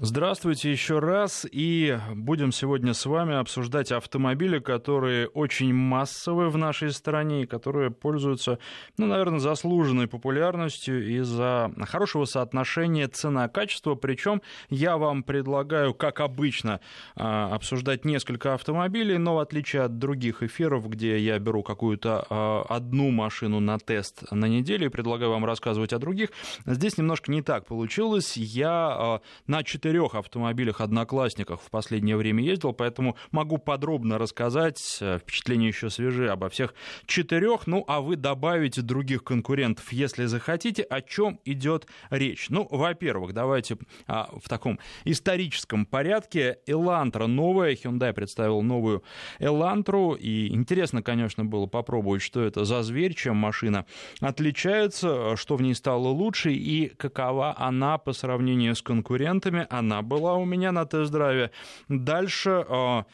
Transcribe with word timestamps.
Здравствуйте 0.00 0.72
еще 0.72 0.98
раз. 0.98 1.46
И 1.50 1.96
будем 2.14 2.50
сегодня 2.50 2.92
с 2.92 3.06
вами 3.06 3.36
обсуждать 3.36 3.92
автомобили, 3.92 4.58
которые 4.58 5.28
очень 5.28 5.72
массовые 5.72 6.48
в 6.50 6.56
нашей 6.56 6.90
стране 6.90 7.42
и 7.42 7.46
которые 7.46 7.90
пользуются, 7.90 8.58
ну, 8.98 9.06
наверное, 9.06 9.38
заслуженной 9.38 10.08
популярностью 10.08 11.20
из-за 11.20 11.70
хорошего 11.82 12.24
соотношения 12.24 13.06
цена-качество. 13.06 13.94
Причем 13.94 14.42
я 14.70 14.96
вам 14.96 15.22
предлагаю, 15.22 15.94
как 15.94 16.20
обычно, 16.20 16.80
а, 17.14 17.54
обсуждать 17.54 18.04
несколько 18.04 18.54
автомобилей, 18.54 19.18
но 19.18 19.36
в 19.36 19.38
отличие 19.38 19.82
от 19.82 19.98
других 19.98 20.42
эфиров, 20.42 20.88
где 20.88 21.18
я 21.18 21.38
беру 21.38 21.62
какую-то 21.62 22.26
а, 22.28 22.66
одну 22.68 23.10
машину 23.10 23.60
на 23.60 23.78
тест 23.78 24.24
на 24.32 24.46
неделю 24.46 24.86
и 24.86 24.90
предлагаю 24.90 25.30
вам 25.30 25.44
рассказывать 25.44 25.92
о 25.92 25.98
других, 25.98 26.30
здесь 26.66 26.98
немножко 26.98 27.30
не 27.30 27.42
так 27.42 27.66
получилось. 27.66 28.36
Я 28.36 28.70
а, 28.70 29.20
на 29.46 29.62
четыре 29.62 29.81
четырех 29.82 30.14
автомобилях-одноклассниках 30.14 31.60
в 31.60 31.68
последнее 31.68 32.16
время 32.16 32.44
ездил, 32.44 32.72
поэтому 32.72 33.16
могу 33.32 33.58
подробно 33.58 34.16
рассказать, 34.16 34.98
э, 35.00 35.18
впечатления 35.18 35.66
еще 35.66 35.90
свежие, 35.90 36.30
обо 36.30 36.48
всех 36.48 36.74
четырех, 37.06 37.66
ну 37.66 37.84
а 37.88 38.00
вы 38.00 38.14
добавите 38.14 38.80
других 38.80 39.24
конкурентов, 39.24 39.92
если 39.92 40.26
захотите, 40.26 40.82
о 40.84 41.00
чем 41.00 41.40
идет 41.44 41.88
речь. 42.10 42.48
Ну, 42.48 42.68
во-первых, 42.70 43.32
давайте 43.32 43.76
а, 44.06 44.30
в 44.40 44.48
таком 44.48 44.78
историческом 45.04 45.84
порядке. 45.84 46.58
Элантра 46.66 47.26
новая, 47.26 47.74
Hyundai 47.74 48.12
представил 48.12 48.62
новую 48.62 49.02
Элантру, 49.40 50.14
и 50.14 50.46
интересно, 50.54 51.02
конечно, 51.02 51.44
было 51.44 51.66
попробовать, 51.66 52.22
что 52.22 52.40
это 52.40 52.64
за 52.64 52.84
зверь, 52.84 53.14
чем 53.14 53.34
машина 53.34 53.86
отличается, 54.20 55.34
что 55.36 55.56
в 55.56 55.62
ней 55.62 55.74
стало 55.74 56.06
лучше 56.06 56.52
и 56.52 56.86
какова 56.88 57.56
она 57.58 57.98
по 57.98 58.12
сравнению 58.12 58.76
с 58.76 58.82
конкурентами 58.82 59.66
она 59.72 60.02
была 60.02 60.34
у 60.34 60.44
меня 60.44 60.72
на 60.72 60.84
тест-драйве. 60.84 61.50
Дальше 61.88 62.64
а, 62.68 63.04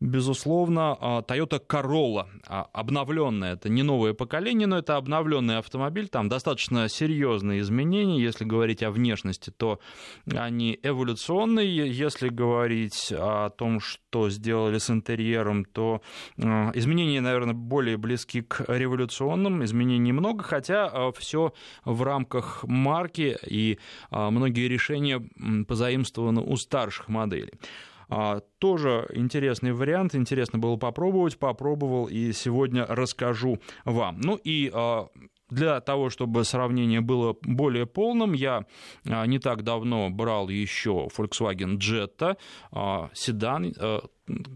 безусловно, 0.00 0.96
а, 0.98 1.20
Toyota 1.22 1.60
Corolla, 1.64 2.26
а, 2.46 2.68
обновленная, 2.72 3.54
это 3.54 3.68
не 3.68 3.82
новое 3.82 4.14
поколение, 4.14 4.66
но 4.66 4.78
это 4.78 4.96
обновленный 4.96 5.58
автомобиль, 5.58 6.08
там 6.08 6.28
достаточно 6.28 6.88
серьезные 6.88 7.60
изменения, 7.60 8.20
если 8.20 8.44
говорить 8.44 8.82
о 8.82 8.90
внешности, 8.90 9.50
то 9.50 9.78
они 10.32 10.78
эволюционные, 10.82 11.90
если 11.90 12.28
говорить 12.28 13.12
о 13.16 13.50
том, 13.50 13.80
что 13.80 14.30
сделали 14.30 14.78
с 14.78 14.90
интерьером, 14.90 15.64
то 15.64 16.00
изменения, 16.38 17.20
наверное, 17.20 17.54
более 17.54 17.96
близки 17.96 18.40
к 18.40 18.64
революционным, 18.68 19.64
изменений 19.64 20.12
много, 20.12 20.42
хотя 20.42 21.10
все 21.12 21.52
в 21.84 22.02
рамках 22.02 22.64
марки, 22.64 23.38
и 23.46 23.78
многие 24.10 24.68
решения 24.68 25.22
позаимствованы 25.66 26.40
у 26.40 26.56
старших 26.56 27.08
моделей. 27.08 27.52
А, 28.10 28.40
тоже 28.58 29.06
интересный 29.14 29.72
вариант, 29.72 30.14
интересно 30.14 30.58
было 30.58 30.76
попробовать, 30.76 31.38
попробовал 31.38 32.06
и 32.06 32.32
сегодня 32.32 32.84
расскажу 32.86 33.60
вам. 33.84 34.20
Ну 34.20 34.34
и 34.34 34.70
а, 34.74 35.06
для 35.48 35.80
того, 35.80 36.10
чтобы 36.10 36.44
сравнение 36.44 37.00
было 37.00 37.36
более 37.42 37.86
полным, 37.86 38.32
я 38.32 38.66
а, 39.08 39.24
не 39.26 39.38
так 39.38 39.62
давно 39.62 40.10
брал 40.10 40.48
еще 40.48 41.08
Volkswagen 41.16 41.78
Jetta, 41.78 42.36
седан, 43.14 43.74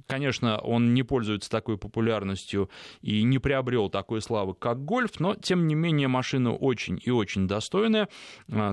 Конечно, 0.07 0.59
он 0.59 0.95
не 0.95 1.03
пользуется 1.03 1.51
такой 1.51 1.79
популярностью 1.79 2.71
и 3.03 3.25
не 3.25 3.41
приобрел 3.41 3.91
такой 3.91 4.23
славы, 4.23 4.55
как 4.55 4.85
гольф, 4.85 5.19
но, 5.19 5.35
тем 5.35 5.67
не 5.67 5.75
менее, 5.75 6.07
машина 6.07 6.55
очень 6.55 7.01
и 7.03 7.11
очень 7.11 7.49
достойная. 7.49 8.09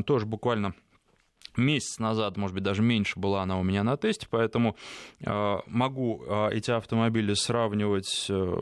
Тоже 0.05 0.27
буквально 0.27 0.75
месяц 1.57 1.99
назад, 1.99 2.37
может 2.37 2.53
быть, 2.53 2.63
даже 2.63 2.81
меньше 2.81 3.19
была 3.19 3.43
она 3.43 3.59
у 3.59 3.63
меня 3.63 3.83
на 3.83 3.97
тесте, 3.97 4.27
поэтому 4.29 4.75
э, 5.19 5.57
могу 5.67 6.23
э, 6.25 6.49
эти 6.51 6.71
автомобили 6.71 7.33
сравнивать 7.33 8.27
э, 8.29 8.61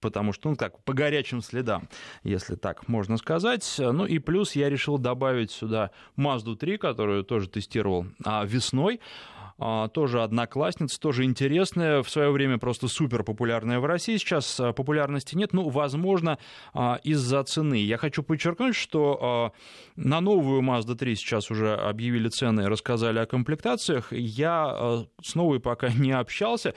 потому 0.00 0.32
что, 0.32 0.50
ну, 0.50 0.56
так, 0.56 0.82
по 0.84 0.92
горячим 0.92 1.40
следам, 1.40 1.88
если 2.22 2.54
так 2.54 2.86
можно 2.86 3.16
сказать. 3.16 3.74
Ну, 3.78 4.06
и 4.06 4.18
плюс 4.18 4.54
я 4.54 4.68
решил 4.68 4.98
добавить 4.98 5.50
сюда 5.50 5.90
Mazda 6.16 6.54
3, 6.54 6.78
которую 6.78 7.24
тоже 7.24 7.48
тестировал 7.48 8.06
а, 8.24 8.44
весной. 8.44 9.00
А, 9.58 9.88
тоже 9.88 10.22
одноклассница, 10.22 11.00
тоже 11.00 11.24
интересная, 11.24 12.02
в 12.02 12.10
свое 12.10 12.30
время 12.30 12.58
просто 12.58 12.88
супер 12.88 13.22
популярная 13.22 13.80
в 13.80 13.86
России, 13.86 14.18
сейчас 14.18 14.60
а, 14.60 14.72
популярности 14.72 15.34
нет, 15.34 15.54
ну, 15.54 15.70
возможно, 15.70 16.38
а, 16.74 17.00
из-за 17.02 17.42
цены. 17.44 17.76
Я 17.76 17.96
хочу 17.96 18.22
подчеркнуть, 18.22 18.74
что 18.74 19.52
на 19.96 20.20
новую 20.20 20.60
Mazda 20.60 20.94
3 20.94 21.16
сейчас 21.16 21.50
уже 21.50 21.74
объявили 21.74 22.28
цены 22.28 22.62
и 22.62 22.66
рассказали 22.66 23.18
о 23.18 23.26
комплектациях. 23.26 24.12
Я 24.12 25.06
с 25.22 25.34
новой 25.34 25.60
пока 25.60 25.88
не 25.88 26.12
общался, 26.12 26.74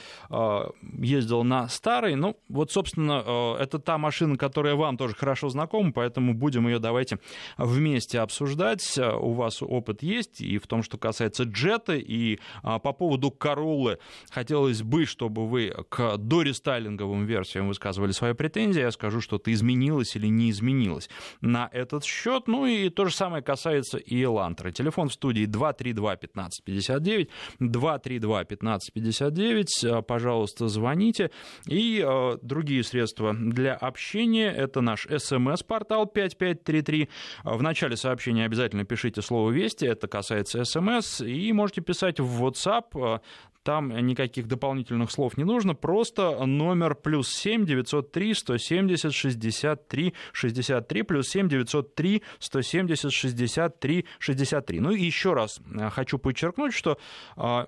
ездил 0.81 1.43
на 1.43 1.67
старой, 1.67 2.15
ну, 2.15 2.37
вот, 2.47 2.71
собственно, 2.71 3.55
это 3.59 3.79
та 3.79 3.97
машина, 3.97 4.37
которая 4.37 4.75
вам 4.75 4.97
тоже 4.97 5.15
хорошо 5.15 5.49
знакома, 5.49 5.91
поэтому 5.91 6.33
будем 6.33 6.67
ее 6.67 6.79
давайте 6.79 7.19
вместе 7.57 8.19
обсуждать. 8.19 8.97
У 8.97 9.33
вас 9.33 9.61
опыт 9.61 10.03
есть 10.03 10.41
и 10.41 10.57
в 10.57 10.67
том, 10.67 10.83
что 10.83 10.97
касается 10.97 11.43
джета, 11.43 11.95
и 11.95 12.39
по 12.77 12.93
поводу 12.93 13.31
Короллы 13.31 13.97
хотелось 14.29 14.83
бы, 14.83 15.05
чтобы 15.05 15.47
вы 15.47 15.73
к 15.89 16.17
дорестайлинговым 16.17 17.25
версиям 17.25 17.67
высказывали 17.67 18.11
свои 18.11 18.33
претензии. 18.33 18.81
Я 18.81 18.91
скажу, 18.91 19.21
что 19.21 19.37
это 19.37 19.51
изменилось 19.51 20.15
или 20.15 20.27
не 20.27 20.51
изменилось 20.51 21.09
на 21.41 21.67
этот 21.71 22.05
счет. 22.05 22.47
Ну 22.47 22.67
и 22.67 22.89
то 22.89 23.05
же 23.05 23.15
самое 23.15 23.41
касается 23.41 23.97
и 23.97 24.23
Элантры. 24.23 24.71
Телефон 24.71 25.09
в 25.09 25.13
студии 25.13 25.47
232-1559, 25.47 27.29
232-1559. 27.59 30.03
Пожалуйста, 30.03 30.67
звоните. 30.67 31.31
И 31.65 32.05
э, 32.05 32.37
другие 32.41 32.83
средства 32.83 33.33
для 33.33 33.73
общения. 33.73 34.51
Это 34.51 34.81
наш 34.81 35.07
смс-портал 35.07 36.05
5533. 36.05 37.09
В 37.43 37.61
начале 37.61 37.95
сообщения 37.97 38.45
обязательно 38.45 38.83
пишите 38.83 39.21
слово 39.21 39.51
«Вести». 39.51 39.85
Это 39.85 40.07
касается 40.07 40.65
смс. 40.65 41.21
И 41.21 41.53
можете 41.53 41.81
писать 41.81 42.19
в 42.19 42.45
WhatsApp 42.45 42.58
WhatsApp. 42.59 42.85
Э, 42.95 43.19
там 43.63 43.89
никаких 43.89 44.47
дополнительных 44.47 45.11
слов 45.11 45.37
не 45.37 45.43
нужно, 45.43 45.75
просто 45.75 46.45
номер 46.45 46.95
плюс 46.95 47.29
7 47.29 47.65
903 47.65 48.33
170 48.33 49.13
63 49.13 50.13
63 50.31 51.03
плюс 51.03 51.29
7 51.29 51.49
903 51.49 52.23
170 52.39 53.11
63 53.11 54.05
63. 54.19 54.79
Ну 54.79 54.91
и 54.91 55.03
еще 55.03 55.33
раз 55.33 55.59
э, 55.75 55.89
хочу 55.89 56.17
подчеркнуть, 56.17 56.73
что 56.73 56.97
э, 57.37 57.65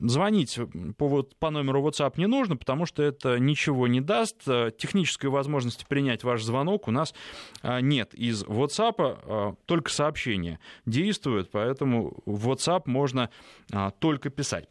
звонить 0.00 0.58
по, 0.96 1.22
по 1.22 1.50
номеру 1.50 1.86
WhatsApp 1.86 2.14
не 2.16 2.26
нужно, 2.26 2.56
потому 2.56 2.86
что 2.86 3.02
это 3.02 3.38
ничего 3.38 3.86
не 3.88 4.00
даст. 4.00 4.42
Технической 4.78 5.30
возможности 5.30 5.84
принять 5.88 6.24
ваш 6.24 6.42
звонок 6.42 6.88
у 6.88 6.90
нас 6.90 7.14
а, 7.62 7.80
нет. 7.80 8.14
Из 8.14 8.44
WhatsApp 8.44 8.94
а, 8.98 9.54
только 9.66 9.90
сообщения 9.90 10.60
действуют, 10.86 11.50
поэтому 11.50 12.14
в 12.26 12.48
WhatsApp 12.48 12.82
можно 12.86 13.30
а, 13.72 13.90
только 13.90 14.30
писать. 14.30 14.68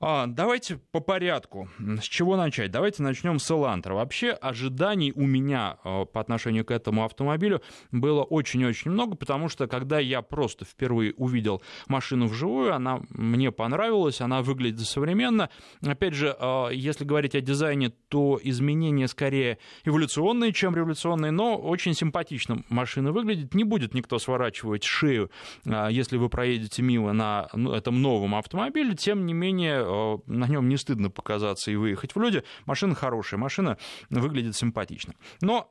Давайте 0.00 0.76
по 0.90 1.00
порядку. 1.00 1.68
С 1.78 2.04
чего 2.04 2.36
начать? 2.36 2.70
Давайте 2.70 3.02
начнем 3.02 3.38
с 3.38 3.50
Elantra. 3.50 3.94
Вообще 3.94 4.30
ожиданий 4.30 5.12
у 5.14 5.26
меня 5.26 5.78
по 5.82 6.20
отношению 6.20 6.64
к 6.64 6.70
этому 6.70 7.04
автомобилю 7.04 7.62
было 7.90 8.22
очень-очень 8.22 8.90
много, 8.90 9.16
потому 9.16 9.48
что 9.48 9.66
когда 9.66 9.98
я 9.98 10.20
просто 10.20 10.64
впервые 10.64 11.14
увидел 11.14 11.62
машину 11.88 12.26
вживую, 12.26 12.74
она 12.74 13.00
мне 13.08 13.50
понравилась, 13.50 14.20
она 14.20 14.42
выглядит 14.44 14.86
современно. 14.86 15.50
Опять 15.82 16.14
же, 16.14 16.34
а, 16.38 16.68
если 16.68 17.04
говорить 17.04 17.34
о 17.34 17.40
дизайне, 17.40 17.90
то 18.08 18.38
изменения 18.42 19.08
скорее 19.08 19.58
эволюционные, 19.84 20.52
чем 20.52 20.76
революционные, 20.76 21.32
но 21.32 21.56
очень 21.56 21.94
симпатично 21.94 22.62
машина 22.68 23.12
выглядит. 23.12 23.54
Не 23.54 23.64
будет 23.64 23.94
никто 23.94 24.18
сворачивать 24.18 24.84
шею, 24.84 25.30
а, 25.66 25.88
если 25.88 26.16
вы 26.16 26.28
проедете 26.28 26.82
мимо 26.82 27.12
на 27.12 27.48
ну, 27.52 27.72
этом 27.72 28.00
новом 28.00 28.34
автомобиле. 28.34 28.94
Тем 28.94 29.26
не 29.26 29.32
менее, 29.32 29.82
а, 29.84 30.18
на 30.26 30.46
нем 30.46 30.68
не 30.68 30.76
стыдно 30.76 31.10
показаться 31.10 31.70
и 31.70 31.76
выехать 31.76 32.14
в 32.14 32.20
люди. 32.20 32.42
Машина 32.66 32.94
хорошая, 32.94 33.40
машина 33.40 33.78
выглядит 34.10 34.54
симпатично. 34.56 35.14
Но 35.40 35.70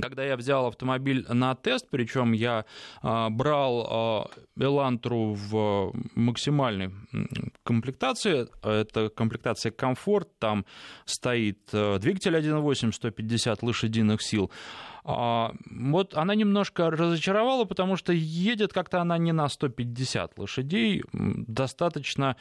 когда 0.00 0.24
я 0.24 0.36
взял 0.36 0.66
автомобиль 0.66 1.24
на 1.28 1.54
тест, 1.54 1.86
причем 1.90 2.32
я 2.32 2.64
а, 3.02 3.30
брал 3.30 4.30
Элантру 4.56 5.34
в 5.34 5.92
максимальной 6.14 6.90
комплектации, 7.64 8.48
это 8.62 9.08
комплектация 9.08 9.72
комфорт, 9.72 10.28
там 10.38 10.64
стоит 11.04 11.68
э, 11.72 11.98
двигатель 11.98 12.34
1.8, 12.34 12.92
150 12.92 13.62
лошадиных 13.62 14.22
сил, 14.22 14.50
вот 15.70 16.14
она 16.14 16.34
немножко 16.34 16.90
разочаровала, 16.90 17.64
потому 17.64 17.96
что 17.96 18.12
едет 18.12 18.72
как-то 18.72 19.00
она 19.00 19.18
не 19.18 19.32
на 19.32 19.48
150 19.48 20.38
лошадей, 20.38 21.02
достаточно 21.12 22.36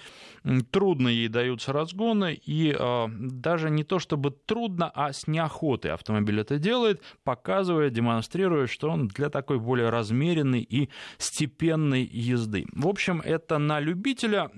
трудно 0.71 1.07
ей 1.07 1.27
даются 1.27 1.74
разгоны, 1.74 2.33
и 2.33 2.75
а, 2.77 3.10
даже 3.10 3.69
не 3.69 3.83
то 3.83 4.00
чтобы 4.00 4.31
трудно, 4.31 4.92
а 4.94 5.13
с 5.13 5.27
неохотой 5.27 5.92
автомобиль 5.92 6.39
это 6.39 6.57
делает, 6.57 7.01
показывая, 7.24 7.89
демонстрируя, 7.89 8.68
что 8.68 8.89
он 8.89 9.07
для 9.07 9.30
такой 9.30 9.60
более 9.60 9.89
размеренной 9.89 10.62
и 10.62 10.89
степенной 11.18 12.04
езды. 12.04 12.66
В 12.74 12.88
общем, 12.88 13.21
это 13.21 13.57
на 13.57 13.80
любителя. 13.80 14.51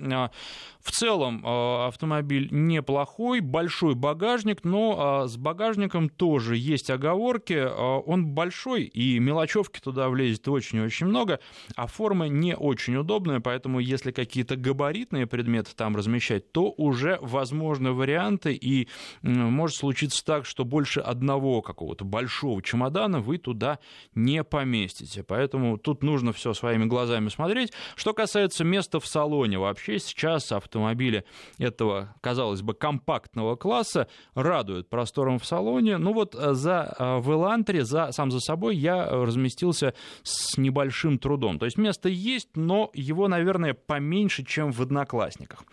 В 0.83 0.92
целом 0.92 1.45
автомобиль 1.45 2.48
неплохой, 2.51 3.39
большой 3.39 3.95
багажник, 3.95 4.63
но 4.63 5.28
с 5.28 5.38
багажником 5.38 6.10
тоже 6.10 6.57
есть 6.57 6.89
оговорки 6.89 7.68
он 8.06 8.28
большой, 8.28 8.83
и 8.83 9.19
мелочевки 9.19 9.80
туда 9.80 10.10
влезет 10.10 10.48
очень-очень 10.48 11.06
много, 11.06 11.39
а 11.75 11.88
форма 11.88 12.28
не 12.28 12.56
очень 12.56 12.95
удобная, 12.95 13.39
поэтому 13.39 13.80
если 13.80 14.12
какие-то 14.12 14.56
габаритные 14.56 15.28
предметы 15.28 15.72
там 15.75 15.95
размещать, 15.95 16.51
то 16.51 16.74
уже 16.78 17.19
возможны 17.22 17.92
варианты, 17.92 18.54
и 18.54 18.88
может 19.22 19.78
случиться 19.78 20.24
так, 20.25 20.45
что 20.45 20.66
больше 20.66 21.00
одного 21.00 21.62
какого-то 21.62 22.06
большого 22.06 22.62
чемодана 22.62 23.19
вы 23.19 23.38
туда 23.38 23.80
не 24.16 24.44
поместите. 24.44 25.24
Поэтому 25.24 25.78
тут 25.78 26.04
нужно 26.04 26.33
все 26.33 26.54
своими 26.54 26.86
глазами 26.86 27.30
смотреть. 27.30 27.72
Что 27.95 28.13
касается 28.13 28.63
места 28.63 29.00
в 29.00 29.07
салоне, 29.07 29.60
вообще 29.60 30.00
сейчас 30.00 30.51
автомобили 30.71 31.25
этого, 31.57 32.15
казалось 32.21 32.62
бы, 32.62 32.73
компактного 32.73 33.56
класса 33.57 34.07
радуют 34.35 34.89
простором 34.89 35.38
в 35.38 35.45
салоне. 35.45 35.97
Ну 35.97 36.13
вот 36.13 36.33
э, 36.33 36.53
за 36.53 36.95
э, 36.97 37.18
в 37.18 37.31
Элантре, 37.31 37.83
за, 37.83 38.12
сам 38.12 38.31
за 38.31 38.39
собой 38.39 38.77
я 38.77 39.06
разместился 39.09 39.94
с 40.23 40.57
небольшим 40.57 41.19
трудом. 41.19 41.59
То 41.59 41.65
есть 41.65 41.77
место 41.77 42.07
есть, 42.07 42.56
но 42.56 42.89
его, 42.94 43.27
наверное, 43.27 43.73
поменьше, 43.73 44.45
чем 44.45 44.71
в 44.71 44.81
одноклассниках. 44.81 45.63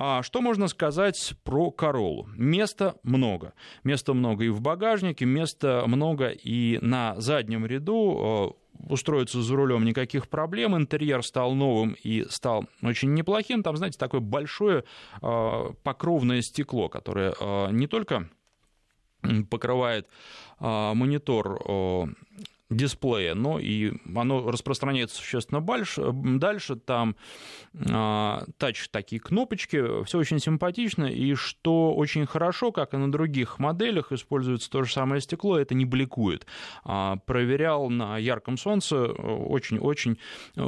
А 0.00 0.22
что 0.22 0.40
можно 0.40 0.68
сказать 0.68 1.34
про 1.42 1.72
Королу? 1.72 2.28
Места 2.36 2.94
много. 3.02 3.52
Места 3.82 4.14
много 4.14 4.44
и 4.44 4.48
в 4.48 4.60
багажнике, 4.60 5.24
места 5.24 5.82
много 5.88 6.28
и 6.28 6.78
на 6.80 7.20
заднем 7.20 7.66
ряду 7.66 8.56
устроиться 8.88 9.42
за 9.42 9.56
рулем 9.56 9.84
никаких 9.84 10.28
проблем. 10.28 10.76
Интерьер 10.76 11.24
стал 11.24 11.52
новым 11.52 11.96
и 12.00 12.24
стал 12.30 12.66
очень 12.80 13.12
неплохим. 13.12 13.64
Там, 13.64 13.76
знаете, 13.76 13.98
такое 13.98 14.20
большое 14.20 14.84
а, 15.20 15.72
покровное 15.82 16.42
стекло, 16.42 16.88
которое 16.88 17.34
а, 17.40 17.70
не 17.70 17.88
только 17.88 18.28
покрывает 19.50 20.06
монитор 20.60 21.60
дисплея, 22.70 23.34
но 23.34 23.58
и 23.58 23.92
оно 24.14 24.50
распространяется 24.50 25.16
существенно 25.16 25.60
дальше, 25.60 26.10
дальше 26.12 26.76
там 26.76 27.16
э, 27.72 28.38
тач 28.58 28.88
такие 28.90 29.20
кнопочки, 29.20 30.04
все 30.04 30.18
очень 30.18 30.38
симпатично, 30.38 31.06
и 31.06 31.34
что 31.34 31.94
очень 31.94 32.26
хорошо, 32.26 32.70
как 32.70 32.92
и 32.92 32.98
на 32.98 33.10
других 33.10 33.58
моделях, 33.58 34.12
используется 34.12 34.70
то 34.70 34.82
же 34.82 34.92
самое 34.92 35.22
стекло, 35.22 35.58
это 35.58 35.74
не 35.74 35.86
бликует. 35.86 36.46
А, 36.84 37.16
проверял 37.16 37.88
на 37.88 38.18
ярком 38.18 38.58
солнце, 38.58 39.06
очень-очень 39.06 40.18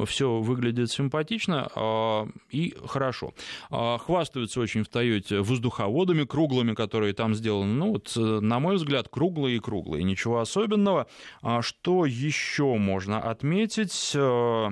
все 0.07 0.39
выглядит 0.39 0.91
симпатично 0.91 1.69
а, 1.75 2.29
и 2.49 2.75
хорошо. 2.87 3.35
А, 3.71 3.99
хвастаются 3.99 4.61
очень 4.61 4.85
в 4.85 4.89
Тойоте 4.89 5.41
воздуховодами 5.41 6.25
круглыми, 6.25 6.75
которые 6.75 7.13
там 7.13 7.35
сделаны, 7.35 7.75
ну 7.75 7.91
вот, 7.93 8.13
на 8.17 8.59
мой 8.59 8.77
взгляд, 8.77 9.09
круглые 9.09 9.57
и 9.57 9.61
круглые, 9.61 10.03
ничего 10.03 10.41
особенного. 10.41 11.07
Что 11.61 11.90
что 11.91 12.07
еще 12.07 12.77
можно 12.77 13.19
отметить? 13.19 14.13
Э, 14.15 14.71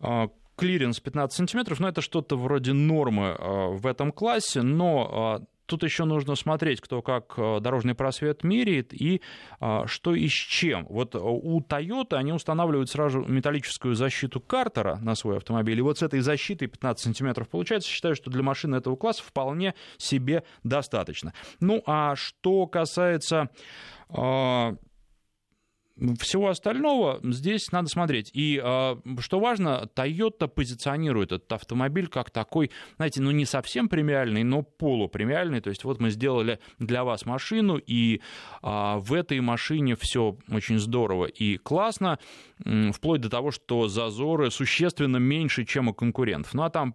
э, 0.00 0.28
клиренс 0.56 1.00
15 1.00 1.36
сантиметров, 1.36 1.80
но 1.80 1.88
это 1.88 2.00
что-то 2.00 2.36
вроде 2.36 2.72
нормы 2.72 3.34
э, 3.36 3.66
в 3.72 3.84
этом 3.88 4.12
классе, 4.12 4.62
но 4.62 5.40
тут 5.66 5.82
еще 5.82 6.04
нужно 6.04 6.36
смотреть, 6.36 6.80
кто 6.80 7.02
как 7.02 7.34
дорожный 7.36 7.94
просвет 7.94 8.44
меряет 8.44 8.92
и 8.92 9.22
что 9.86 10.14
и 10.14 10.28
с 10.28 10.32
чем. 10.32 10.86
Вот 10.90 11.14
у 11.14 11.60
Toyota 11.60 12.16
они 12.16 12.32
устанавливают 12.32 12.90
сразу 12.90 13.20
металлическую 13.20 13.94
защиту 13.94 14.38
Картера 14.40 14.98
на 15.00 15.14
свой 15.14 15.38
автомобиль, 15.38 15.78
и 15.78 15.82
вот 15.82 15.98
с 15.98 16.02
этой 16.02 16.20
защитой 16.20 16.66
15 16.66 17.02
сантиметров 17.02 17.48
получается, 17.48 17.88
считаю, 17.88 18.14
что 18.14 18.30
для 18.30 18.42
машины 18.42 18.76
этого 18.76 18.96
класса 18.96 19.22
вполне 19.22 19.74
себе 19.96 20.44
достаточно. 20.62 21.32
Ну 21.60 21.82
а 21.86 22.16
что 22.16 22.66
касается 22.66 23.48
всего 26.18 26.48
остального 26.48 27.20
здесь 27.22 27.70
надо 27.70 27.88
смотреть. 27.88 28.30
И 28.32 28.60
а, 28.62 28.98
что 29.18 29.40
важно, 29.40 29.88
Toyota 29.94 30.48
позиционирует 30.48 31.32
этот 31.32 31.52
автомобиль 31.52 32.08
как 32.08 32.30
такой, 32.30 32.70
знаете, 32.96 33.20
ну 33.20 33.30
не 33.30 33.44
совсем 33.44 33.88
премиальный, 33.88 34.42
но 34.42 34.62
полупремиальный. 34.62 35.60
То 35.60 35.70
есть 35.70 35.84
вот 35.84 36.00
мы 36.00 36.10
сделали 36.10 36.58
для 36.78 37.04
вас 37.04 37.26
машину, 37.26 37.78
и 37.78 38.20
а, 38.62 38.98
в 38.98 39.12
этой 39.12 39.40
машине 39.40 39.96
все 39.96 40.36
очень 40.50 40.78
здорово 40.78 41.26
и 41.26 41.56
классно, 41.58 42.18
вплоть 42.92 43.20
до 43.20 43.28
того, 43.28 43.50
что 43.50 43.88
зазоры 43.88 44.50
существенно 44.50 45.16
меньше, 45.16 45.64
чем 45.64 45.88
у 45.88 45.94
конкурентов. 45.94 46.54
Ну 46.54 46.62
а 46.62 46.70
там, 46.70 46.94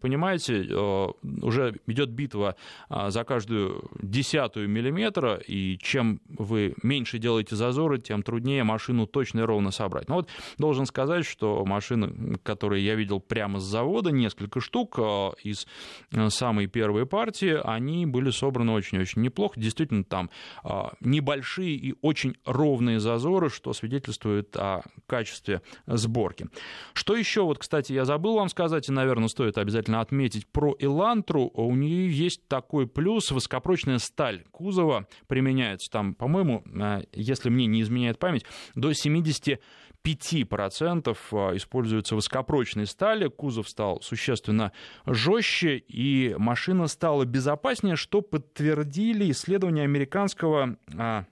понимаете, 0.00 0.66
а, 0.70 1.10
уже 1.22 1.74
идет 1.86 2.10
битва 2.10 2.56
за 2.90 3.24
каждую 3.24 3.90
десятую 4.00 4.68
миллиметра, 4.68 5.36
и 5.36 5.78
чем 5.78 6.20
вы 6.28 6.74
меньше 6.82 7.18
делаете 7.18 7.56
зазоры, 7.56 7.98
тем 7.98 8.22
труднее 8.22 8.33
труднее 8.34 8.64
машину 8.64 9.06
точно 9.06 9.40
и 9.40 9.42
ровно 9.42 9.70
собрать. 9.70 10.08
Но 10.08 10.16
вот 10.16 10.28
должен 10.58 10.86
сказать, 10.86 11.24
что 11.24 11.64
машины, 11.64 12.36
которые 12.42 12.84
я 12.84 12.96
видел 12.96 13.20
прямо 13.20 13.60
с 13.60 13.62
завода, 13.62 14.10
несколько 14.10 14.60
штук 14.60 14.98
а, 14.98 15.34
из 15.40 15.68
э, 16.10 16.28
самой 16.30 16.66
первой 16.66 17.06
партии, 17.06 17.56
они 17.62 18.06
были 18.06 18.30
собраны 18.30 18.72
очень-очень 18.72 19.22
неплохо. 19.22 19.60
Действительно, 19.60 20.02
там 20.02 20.30
а, 20.64 20.94
небольшие 21.00 21.76
и 21.76 21.94
очень 22.02 22.34
ровные 22.44 22.98
зазоры, 22.98 23.50
что 23.50 23.72
свидетельствует 23.72 24.56
о 24.56 24.82
качестве 25.06 25.62
сборки. 25.86 26.48
Что 26.92 27.14
еще, 27.14 27.42
вот, 27.42 27.58
кстати, 27.58 27.92
я 27.92 28.04
забыл 28.04 28.34
вам 28.34 28.48
сказать, 28.48 28.88
и, 28.88 28.92
наверное, 28.92 29.28
стоит 29.28 29.58
обязательно 29.58 30.00
отметить 30.00 30.48
про 30.48 30.74
Элантру. 30.80 31.52
У 31.54 31.72
нее 31.76 32.10
есть 32.10 32.48
такой 32.48 32.88
плюс, 32.88 33.30
высокопрочная 33.30 33.98
сталь 33.98 34.42
кузова 34.50 35.06
применяется 35.28 35.88
там, 35.88 36.16
по-моему, 36.16 36.64
э, 36.66 37.02
если 37.12 37.48
мне 37.48 37.66
не 37.66 37.82
изменяет 37.82 38.18
память, 38.24 38.46
до 38.74 38.92
70 38.92 39.60
5% 40.04 41.16
а, 41.32 41.56
используются 41.56 42.14
высокопрочные 42.14 42.86
стали, 42.86 43.28
кузов 43.28 43.68
стал 43.68 44.00
существенно 44.02 44.72
жестче, 45.06 45.76
и 45.76 46.34
машина 46.38 46.86
стала 46.88 47.24
безопаснее, 47.24 47.96
что 47.96 48.20
подтвердили 48.20 49.30
исследования 49.30 49.82
американского 49.82 50.76
а, 50.96 51.24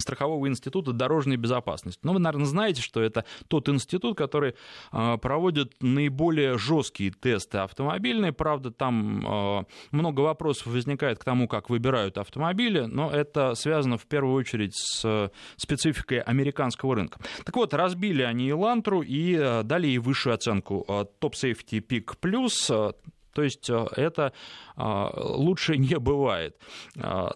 страхового 0.00 0.48
института 0.48 0.92
дорожной 0.92 1.36
безопасности. 1.36 2.00
Но 2.02 2.12
ну, 2.12 2.18
вы, 2.18 2.20
наверное, 2.20 2.46
знаете, 2.46 2.82
что 2.82 3.02
это 3.02 3.24
тот 3.48 3.68
институт, 3.68 4.16
который 4.16 4.54
а, 4.92 5.16
проводит 5.16 5.74
наиболее 5.80 6.56
жесткие 6.56 7.10
тесты 7.10 7.58
автомобильные. 7.58 8.32
Правда, 8.32 8.70
там 8.70 9.24
а, 9.26 9.64
много 9.90 10.20
вопросов 10.20 10.68
возникает 10.68 11.18
к 11.18 11.24
тому, 11.24 11.48
как 11.48 11.68
выбирают 11.68 12.16
автомобили, 12.16 12.82
но 12.82 13.10
это 13.10 13.54
связано 13.54 13.98
в 13.98 14.06
первую 14.06 14.34
очередь 14.34 14.74
с 14.76 15.30
спецификой 15.56 16.20
американского 16.20 16.94
рынка. 16.94 17.20
Так 17.44 17.56
вот, 17.56 17.74
разбили 17.74 18.22
они 18.22 18.50
Элантру 18.50 19.02
и 19.02 19.36
а, 19.36 19.62
дали 19.64 19.88
ей 19.88 19.98
высшую 19.98 20.34
оценку 20.34 20.84
Top 21.20 21.32
Safety 21.32 21.84
Peak 21.84 22.16
Plus, 22.20 22.94
то 23.38 23.44
есть 23.44 23.70
это 23.70 24.32
лучше 25.14 25.76
не 25.78 25.96
бывает 26.00 26.56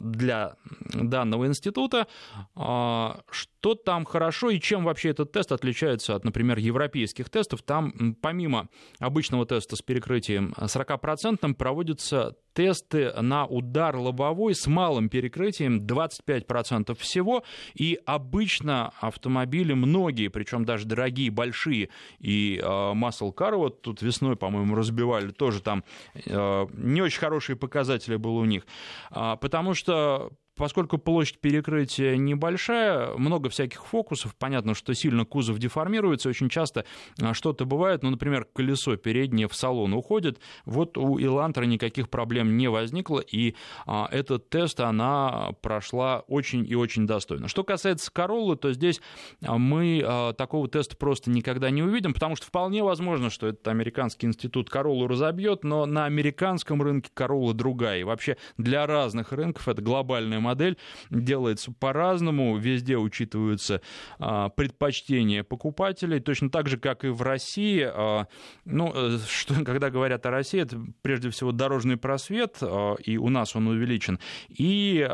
для 0.00 0.56
данного 0.92 1.46
института. 1.46 2.08
Что 2.56 3.74
там 3.76 4.04
хорошо 4.04 4.50
и 4.50 4.58
чем 4.58 4.82
вообще 4.82 5.10
этот 5.10 5.30
тест 5.30 5.52
отличается 5.52 6.16
от, 6.16 6.24
например, 6.24 6.58
европейских 6.58 7.30
тестов? 7.30 7.62
Там 7.62 8.16
помимо 8.20 8.68
обычного 8.98 9.46
теста 9.46 9.76
с 9.76 9.82
перекрытием 9.82 10.54
40% 10.58 11.54
проводятся 11.54 12.36
тесты 12.52 13.12
на 13.20 13.46
удар 13.46 13.96
лобовой 13.96 14.54
с 14.54 14.66
малым 14.66 15.08
перекрытием 15.08 15.78
25% 15.78 16.94
всего. 16.98 17.44
И 17.74 17.98
обычно 18.06 18.92
автомобили 19.00 19.72
многие, 19.72 20.28
причем 20.28 20.64
даже 20.64 20.86
дорогие, 20.86 21.30
большие, 21.30 21.88
и 22.18 22.60
э, 22.62 22.62
Car, 22.64 23.56
вот 23.56 23.82
тут 23.82 24.02
весной, 24.02 24.36
по-моему, 24.36 24.74
разбивали, 24.74 25.30
тоже 25.30 25.62
там 25.62 25.84
э, 26.14 26.66
не 26.72 27.02
очень 27.02 27.20
хорошие 27.20 27.56
показатели 27.56 28.16
было 28.16 28.40
у 28.40 28.44
них. 28.44 28.66
Потому 29.10 29.74
что 29.74 30.32
поскольку 30.56 30.98
площадь 30.98 31.38
перекрытия 31.38 32.16
небольшая, 32.16 33.16
много 33.16 33.48
всяких 33.48 33.84
фокусов. 33.86 34.34
Понятно, 34.36 34.74
что 34.74 34.94
сильно 34.94 35.24
кузов 35.24 35.58
деформируется. 35.58 36.28
Очень 36.28 36.48
часто 36.48 36.84
а, 37.20 37.34
что-то 37.34 37.64
бывает. 37.64 38.02
Ну, 38.02 38.10
например, 38.10 38.46
колесо 38.52 38.96
переднее 38.96 39.48
в 39.48 39.54
салон 39.54 39.94
уходит. 39.94 40.40
Вот 40.64 40.98
у 40.98 41.20
Илантра 41.20 41.64
никаких 41.64 42.10
проблем 42.10 42.56
не 42.56 42.68
возникло. 42.68 43.20
И 43.20 43.54
а, 43.86 44.08
этот 44.10 44.50
тест 44.50 44.80
она 44.80 45.52
прошла 45.62 46.20
очень 46.26 46.66
и 46.68 46.74
очень 46.74 47.06
достойно. 47.06 47.48
Что 47.48 47.64
касается 47.64 48.12
Короллы, 48.12 48.56
то 48.56 48.72
здесь 48.72 49.00
а, 49.44 49.58
мы 49.58 50.02
а, 50.04 50.32
такого 50.34 50.68
теста 50.68 50.96
просто 50.96 51.30
никогда 51.30 51.70
не 51.70 51.82
увидим, 51.82 52.12
потому 52.12 52.36
что 52.36 52.46
вполне 52.46 52.82
возможно, 52.82 53.30
что 53.30 53.48
этот 53.48 53.66
американский 53.68 54.26
институт 54.26 54.68
Короллу 54.68 55.06
разобьет, 55.06 55.64
но 55.64 55.86
на 55.86 56.04
американском 56.04 56.82
рынке 56.82 57.10
Королла 57.14 57.54
другая. 57.54 58.00
И 58.00 58.04
вообще 58.04 58.36
для 58.58 58.86
разных 58.86 59.32
рынков 59.32 59.68
это 59.68 59.80
глобальная 59.80 60.41
модель, 60.42 60.76
делается 61.10 61.72
по-разному, 61.72 62.56
везде 62.58 62.96
учитываются 62.96 63.80
а, 64.18 64.48
предпочтения 64.50 65.44
покупателей, 65.44 66.20
точно 66.20 66.50
так 66.50 66.68
же, 66.68 66.78
как 66.78 67.04
и 67.04 67.08
в 67.08 67.22
России. 67.22 67.82
А, 67.82 68.26
ну, 68.64 68.92
э, 68.94 69.18
что, 69.28 69.64
когда 69.64 69.90
говорят 69.90 70.26
о 70.26 70.30
России, 70.30 70.60
это 70.60 70.80
прежде 71.02 71.30
всего 71.30 71.52
дорожный 71.52 71.96
просвет, 71.96 72.58
а, 72.60 72.94
и 72.94 73.16
у 73.16 73.28
нас 73.28 73.56
он 73.56 73.68
увеличен, 73.68 74.18
и 74.48 75.08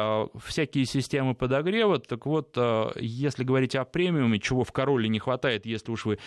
всякие 0.45 0.85
системы 0.85 1.35
подогрева. 1.35 1.99
Так 1.99 2.27
вот, 2.27 2.57
если 2.97 3.45
говорить 3.45 3.75
о 3.75 3.85
премиуме, 3.85 4.39
чего 4.39 4.65
в 4.65 4.73
Короле 4.73 5.09
не 5.09 5.19
хватает, 5.19 5.67
если 5.67 5.91
уж 5.91 6.07
вы 6.07 6.19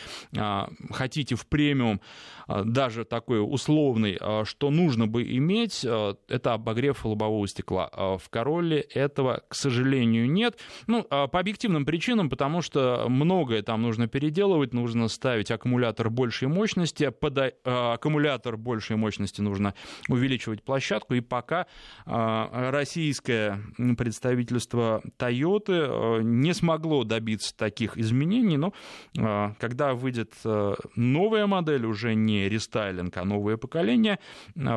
хотите 0.89 1.36
в 1.36 1.46
премиум 1.48 2.01
даже 2.48 3.05
такой 3.05 3.41
условный, 3.41 4.20
что 4.46 4.70
нужно 4.70 5.08
бы 5.08 5.24
иметь, 5.24 5.84
это 5.84 6.53
обогрев 6.53 7.05
лобового 7.05 7.48
стекла. 7.48 7.89
В 7.91 8.29
Короле 8.29 8.86
этого, 8.94 9.44
к 9.48 9.56
сожалению, 9.56 10.30
нет. 10.30 10.58
Ну, 10.88 11.06
а, 11.10 11.28
по 11.28 11.40
объективным 11.40 11.86
причинам, 11.86 12.30
потому 12.30 12.62
что 12.62 13.06
многое 13.10 13.62
там 13.62 13.82
нужно 13.82 14.08
переделывать, 14.08 14.74
нужно 14.74 15.08
ставить 15.08 15.52
аккумулятор 15.52 16.10
большей 16.10 16.48
мощности, 16.48 17.10
под 17.10 17.38
а, 17.38 17.94
аккумулятор 17.94 18.58
большей 18.58 18.96
мощности 18.96 19.42
нужно 19.42 19.74
увеличивать 20.08 20.64
площадку, 20.64 21.14
и 21.14 21.22
пока 21.22 21.68
а, 22.06 22.72
российское 22.72 23.62
представительство 23.98 25.02
Toyota 25.18 26.22
не 26.22 26.54
смогло 26.54 27.04
добиться 27.04 27.56
таких 27.56 27.98
изменений, 27.98 28.58
но 28.58 28.74
когда 29.60 29.94
выйдет 29.94 30.34
новая 30.96 31.48
модель, 31.48 31.86
уже 31.86 32.14
не 32.14 32.50
рестайлинг, 32.50 33.16
а 33.18 33.26
новое 33.26 33.58
поколение, 33.58 34.20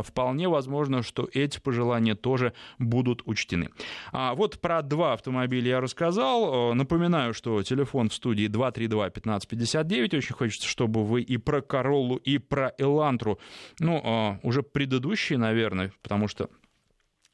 вполне 0.02 0.48
возможно, 0.48 1.02
что 1.02 1.28
эти 1.32 1.60
пожелания 1.60 2.14
тоже 2.14 2.52
будут 2.78 3.22
учтены. 3.26 3.70
А 4.12 4.34
вот 4.34 4.60
про 4.60 4.82
два 4.82 5.14
автомобиля 5.14 5.68
я 5.68 5.80
рассказал. 5.80 6.72
Э, 6.72 6.74
напоминаю, 6.74 7.34
что 7.34 7.62
телефон 7.62 8.08
в 8.08 8.14
студии 8.14 8.46
232-1559. 8.48 10.16
Очень 10.16 10.34
хочется, 10.34 10.68
чтобы 10.68 11.04
вы 11.04 11.22
и 11.22 11.36
про 11.36 11.60
Короллу, 11.62 12.16
и 12.16 12.38
про 12.38 12.72
Элантру, 12.78 13.38
ну, 13.78 14.00
э, 14.02 14.46
уже 14.46 14.62
предыдущие, 14.62 15.38
наверное, 15.38 15.92
потому 16.02 16.28
что 16.28 16.48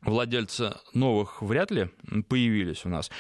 владельцы 0.03 0.75
новых 0.95 1.43
вряд 1.43 1.71
ли 1.71 1.91
появились 2.29 2.85
у 2.85 2.89
нас. 2.89 3.11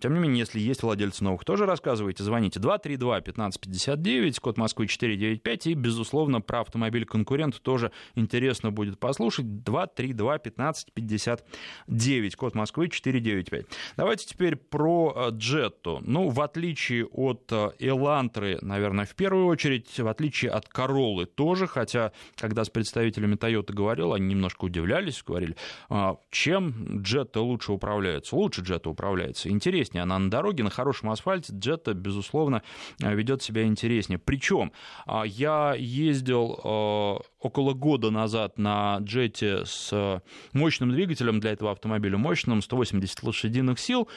Тем 0.00 0.14
не 0.14 0.20
менее, 0.20 0.38
если 0.40 0.60
есть 0.60 0.82
владельцы 0.82 1.24
новых, 1.24 1.44
тоже 1.44 1.64
рассказывайте. 1.66 2.22
Звоните 2.22 2.60
232-1559, 2.60 4.40
код 4.40 4.58
Москвы 4.58 4.86
495. 4.86 5.66
И, 5.68 5.74
безусловно, 5.74 6.40
про 6.40 6.60
автомобиль 6.60 7.04
конкурент 7.04 7.60
тоже 7.62 7.90
интересно 8.14 8.70
будет 8.70 8.98
послушать. 8.98 9.46
232-1559, 9.46 12.36
код 12.36 12.54
Москвы 12.54 12.88
495. 12.88 13.66
Давайте 13.96 14.26
теперь 14.26 14.56
про 14.56 15.30
Джетту. 15.30 16.00
Ну, 16.04 16.28
в 16.28 16.40
отличие 16.40 17.06
от 17.06 17.52
Элантры, 17.78 18.58
наверное, 18.62 19.06
в 19.06 19.14
первую 19.14 19.46
очередь, 19.46 19.98
в 19.98 20.08
отличие 20.08 20.50
от 20.50 20.68
Короллы 20.68 21.24
тоже, 21.26 21.66
хотя, 21.66 22.12
когда 22.36 22.64
с 22.64 22.70
представителями 22.70 23.36
Toyota 23.36 23.72
говорил, 23.72 24.12
они 24.12 24.26
немножко 24.26 24.66
удивлялись, 24.66 25.22
говорили, 25.26 25.56
«А 25.88 26.18
чем 26.30 27.00
Джетта 27.02 27.40
лучше 27.40 27.72
управляется? 27.72 28.36
Лучше 28.36 28.60
Джетта 28.62 28.90
управляется 28.90 29.48
интереснее. 29.70 30.02
Она 30.02 30.18
на 30.18 30.30
дороге, 30.30 30.64
на 30.64 30.70
хорошем 30.70 31.10
асфальте. 31.10 31.52
Джетта, 31.56 31.94
безусловно, 31.94 32.62
э, 33.02 33.14
ведет 33.14 33.42
себя 33.42 33.64
интереснее. 33.64 34.18
Причем 34.18 34.72
а, 35.06 35.22
я 35.24 35.74
ездил 35.76 36.60
э, 36.62 37.18
около 37.40 37.72
года 37.74 38.10
назад 38.10 38.58
на 38.58 38.98
джете 39.00 39.64
с 39.64 40.22
мощным 40.52 40.90
двигателем 40.90 41.40
для 41.40 41.52
этого 41.52 41.70
автомобиля, 41.70 42.18
мощным, 42.18 42.62
180 42.62 43.22
лошадиных 43.22 43.78
сил, 43.78 44.08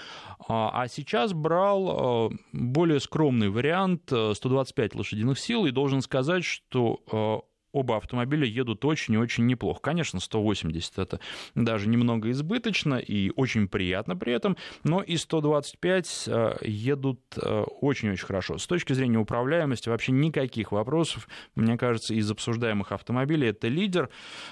а, 0.47 0.81
а 0.81 0.87
сейчас 0.87 1.33
брал 1.33 2.31
э, 2.31 2.35
более 2.51 2.99
скромный 2.99 3.49
вариант, 3.49 4.11
125 4.11 4.95
лошадиных 4.95 5.37
сил, 5.39 5.65
и 5.65 5.71
должен 5.71 6.01
сказать, 6.01 6.43
что 6.43 7.45
оба 7.73 7.97
автомобиля 7.97 8.45
едут 8.45 8.85
очень 8.85 9.15
и 9.15 9.17
очень 9.17 9.45
неплохо. 9.45 9.81
Конечно, 9.81 10.19
180 10.19 10.99
это 10.99 11.19
даже 11.55 11.89
немного 11.89 12.31
избыточно 12.31 12.95
и 12.95 13.31
очень 13.35 13.67
приятно 13.67 14.15
при 14.15 14.31
этом, 14.31 14.55
но 14.83 15.01
и 15.01 15.17
125 15.17 16.23
э, 16.27 16.55
едут 16.61 17.19
э, 17.35 17.63
очень-очень 17.81 18.25
хорошо. 18.25 18.57
С 18.57 18.67
точки 18.67 18.93
зрения 18.93 19.17
управляемости 19.17 19.89
вообще 19.89 20.11
никаких 20.11 20.71
вопросов. 20.71 21.27
Мне 21.55 21.77
кажется, 21.77 22.13
из 22.13 22.29
обсуждаемых 22.29 22.91
автомобилей 22.91 23.49
это 23.49 23.67
лидер, 23.67 24.09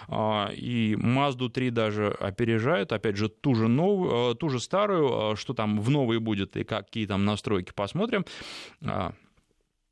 а, 0.08 0.50
и 0.52 0.96
Mazda 0.96 1.50
3 1.50 1.70
даже 1.70 2.08
опережает, 2.08 2.92
опять 2.92 3.18
же, 3.18 3.30
ту 3.30 3.54
же, 3.56 3.68
новую, 3.68 4.32
э, 4.32 4.36
ту 4.36 4.50
же 4.50 4.60
старую, 4.60 5.36
что 5.36 5.54
там 5.54 5.80
в 5.80 5.90
новой 5.90 6.20
будет 6.20 6.58
и 6.58 6.64
какие 6.64 7.06
там 7.06 7.24
настройки 7.26 7.72
посмотрим. 7.74 8.26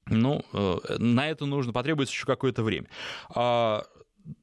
Ну, 0.09 0.41
э, 0.53 0.97
на 0.97 1.29
это 1.29 1.45
нужно, 1.45 1.73
потребуется 1.73 2.13
еще 2.13 2.25
какое-то 2.25 2.63
время. 2.63 2.87
А, 3.33 3.83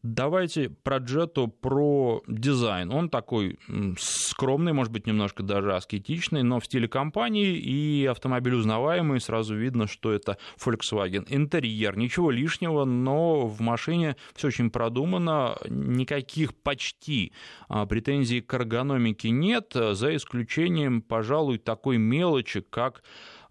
давайте 0.02 0.70
про 0.70 0.98
Джету, 0.98 1.48
про 1.48 2.22
дизайн. 2.26 2.92
Он 2.92 3.08
такой 3.08 3.58
скромный, 3.98 4.72
может 4.72 4.92
быть, 4.92 5.06
немножко 5.06 5.42
даже 5.42 5.74
аскетичный, 5.74 6.42
но 6.42 6.60
в 6.60 6.66
стиле 6.66 6.88
компании, 6.88 7.56
и 7.56 8.06
автомобиль 8.06 8.54
узнаваемый, 8.54 9.20
сразу 9.20 9.54
видно, 9.54 9.86
что 9.86 10.12
это 10.12 10.38
Volkswagen. 10.64 11.26
Интерьер, 11.28 11.96
ничего 11.96 12.30
лишнего, 12.30 12.84
но 12.84 13.46
в 13.46 13.60
машине 13.60 14.16
все 14.34 14.48
очень 14.48 14.70
продумано, 14.70 15.56
никаких 15.68 16.54
почти 16.54 17.32
а, 17.68 17.86
претензий 17.86 18.40
к 18.40 18.54
эргономике 18.54 19.30
нет, 19.30 19.72
за 19.74 20.16
исключением, 20.16 21.02
пожалуй, 21.02 21.58
такой 21.58 21.98
мелочи, 21.98 22.60
как 22.60 23.02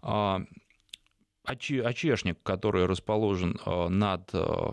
а, 0.02 0.42
очешник, 1.46 2.38
который 2.42 2.86
расположен 2.86 3.58
э, 3.64 3.88
над 3.88 4.30
э, 4.32 4.72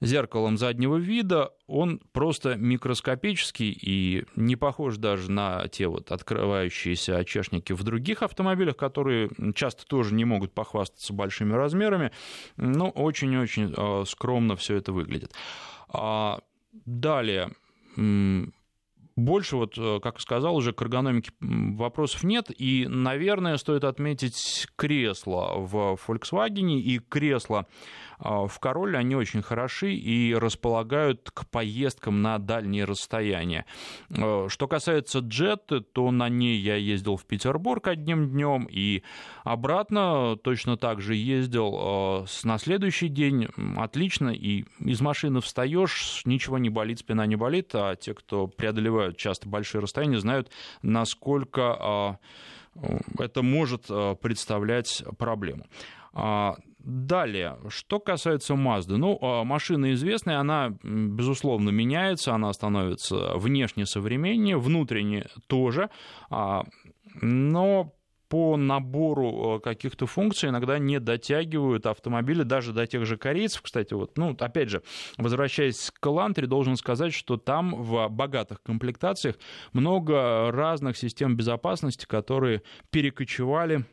зеркалом 0.00 0.56
заднего 0.56 0.96
вида, 0.96 1.50
он 1.66 2.00
просто 2.12 2.56
микроскопический 2.56 3.70
и 3.70 4.24
не 4.36 4.56
похож 4.56 4.96
даже 4.96 5.30
на 5.30 5.66
те 5.68 5.88
вот 5.88 6.12
открывающиеся 6.12 7.16
очешники 7.16 7.72
в 7.72 7.82
других 7.82 8.22
автомобилях, 8.22 8.76
которые 8.76 9.30
часто 9.54 9.86
тоже 9.86 10.14
не 10.14 10.24
могут 10.24 10.52
похвастаться 10.52 11.12
большими 11.12 11.54
размерами, 11.54 12.12
но 12.56 12.90
очень-очень 12.90 13.74
э, 13.76 14.04
скромно 14.06 14.56
все 14.56 14.76
это 14.76 14.92
выглядит. 14.92 15.32
А 15.88 16.40
далее, 16.84 17.50
больше, 19.18 19.56
вот, 19.56 19.76
э, 19.76 20.00
как 20.00 20.20
сказал, 20.20 20.56
уже 20.56 20.72
к 20.72 20.80
эргономике 20.80 21.32
вопросов 21.40 22.24
нет. 22.24 22.50
И, 22.56 22.86
наверное, 22.88 23.56
стоит 23.56 23.84
отметить 23.84 24.68
кресло 24.76 25.54
в 25.56 25.98
Volkswagen 26.06 26.70
и 26.78 26.98
кресло 26.98 27.66
в 28.20 28.58
Короле, 28.60 28.98
они 28.98 29.14
очень 29.14 29.42
хороши 29.42 29.94
и 29.94 30.34
располагают 30.34 31.30
к 31.30 31.46
поездкам 31.46 32.22
на 32.22 32.38
дальние 32.38 32.84
расстояния. 32.84 33.64
Э, 34.10 34.46
что 34.48 34.68
касается 34.68 35.20
джеты, 35.20 35.80
то 35.80 36.10
на 36.10 36.28
ней 36.28 36.58
я 36.58 36.76
ездил 36.76 37.16
в 37.16 37.24
Петербург 37.24 37.86
одним 37.86 38.30
днем 38.30 38.66
и 38.70 39.02
обратно 39.44 40.36
точно 40.42 40.76
так 40.76 41.00
же 41.00 41.14
ездил 41.14 42.24
э, 42.24 42.26
на 42.44 42.58
следующий 42.58 43.08
день. 43.08 43.48
Отлично, 43.76 44.30
и 44.30 44.64
из 44.80 45.00
машины 45.00 45.40
встаешь, 45.40 46.22
ничего 46.24 46.58
не 46.58 46.70
болит, 46.70 46.98
спина 47.00 47.26
не 47.26 47.36
болит, 47.36 47.70
а 47.74 47.94
те, 47.96 48.14
кто 48.14 48.46
преодолевают 48.46 49.16
часто 49.16 49.48
большие 49.48 49.80
расстояния, 49.80 50.18
знают, 50.18 50.50
насколько 50.82 51.76
а, 51.78 52.18
это 53.18 53.42
может 53.42 53.84
а, 53.90 54.14
представлять 54.14 55.02
проблему. 55.18 55.66
А, 56.78 56.82
далее, 56.84 57.58
что 57.68 58.00
касается 58.00 58.54
Mazda, 58.54 58.96
ну, 58.96 59.18
машина 59.44 59.92
известная, 59.94 60.38
она, 60.38 60.70
безусловно, 60.82 61.70
меняется, 61.70 62.34
она 62.34 62.52
становится 62.52 63.36
внешне 63.36 63.86
современнее, 63.86 64.56
внутренне 64.56 65.26
тоже, 65.46 65.90
но 67.20 67.92
по 68.28 68.58
набору 68.58 69.58
каких-то 69.64 70.06
функций 70.06 70.50
иногда 70.50 70.78
не 70.78 71.00
дотягивают 71.00 71.86
автомобили 71.86 72.42
даже 72.42 72.74
до 72.74 72.86
тех 72.86 73.06
же 73.06 73.16
корейцев. 73.16 73.62
Кстати, 73.62 73.94
вот, 73.94 74.18
ну, 74.18 74.36
опять 74.38 74.68
же, 74.68 74.82
возвращаясь 75.16 75.90
к 75.98 76.06
Элантре, 76.06 76.46
должен 76.46 76.76
сказать, 76.76 77.14
что 77.14 77.38
там 77.38 77.74
в 77.74 78.06
богатых 78.08 78.62
комплектациях 78.62 79.36
много 79.72 80.50
разных 80.52 80.98
систем 80.98 81.36
безопасности, 81.36 82.04
которые 82.04 82.62
перекочевали 82.90 83.86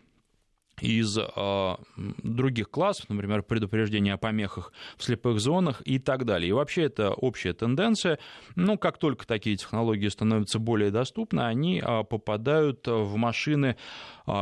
из 0.82 1.18
э, 1.18 1.76
других 2.24 2.70
классов, 2.70 3.06
например, 3.10 3.44
предупреждение 3.44 4.14
о 4.14 4.18
помехах 4.18 4.74
в 4.98 5.04
слепых 5.04 5.40
зонах 5.40 5.82
и 5.86 6.00
так 6.00 6.26
далее. 6.26 6.50
И 6.50 6.54
вообще 6.54 6.84
это 6.84 7.12
общая 7.12 7.54
тенденция. 7.54 8.20
Ну, 8.56 8.78
как 8.78 8.98
только 8.98 9.26
такие 9.26 9.56
технологии 9.56 10.08
становятся 10.08 10.60
более 10.60 10.92
доступны, 10.92 11.42
они 11.42 11.82
э, 11.86 12.04
попадают 12.04 12.88
в 12.88 13.16
машины 13.16 13.78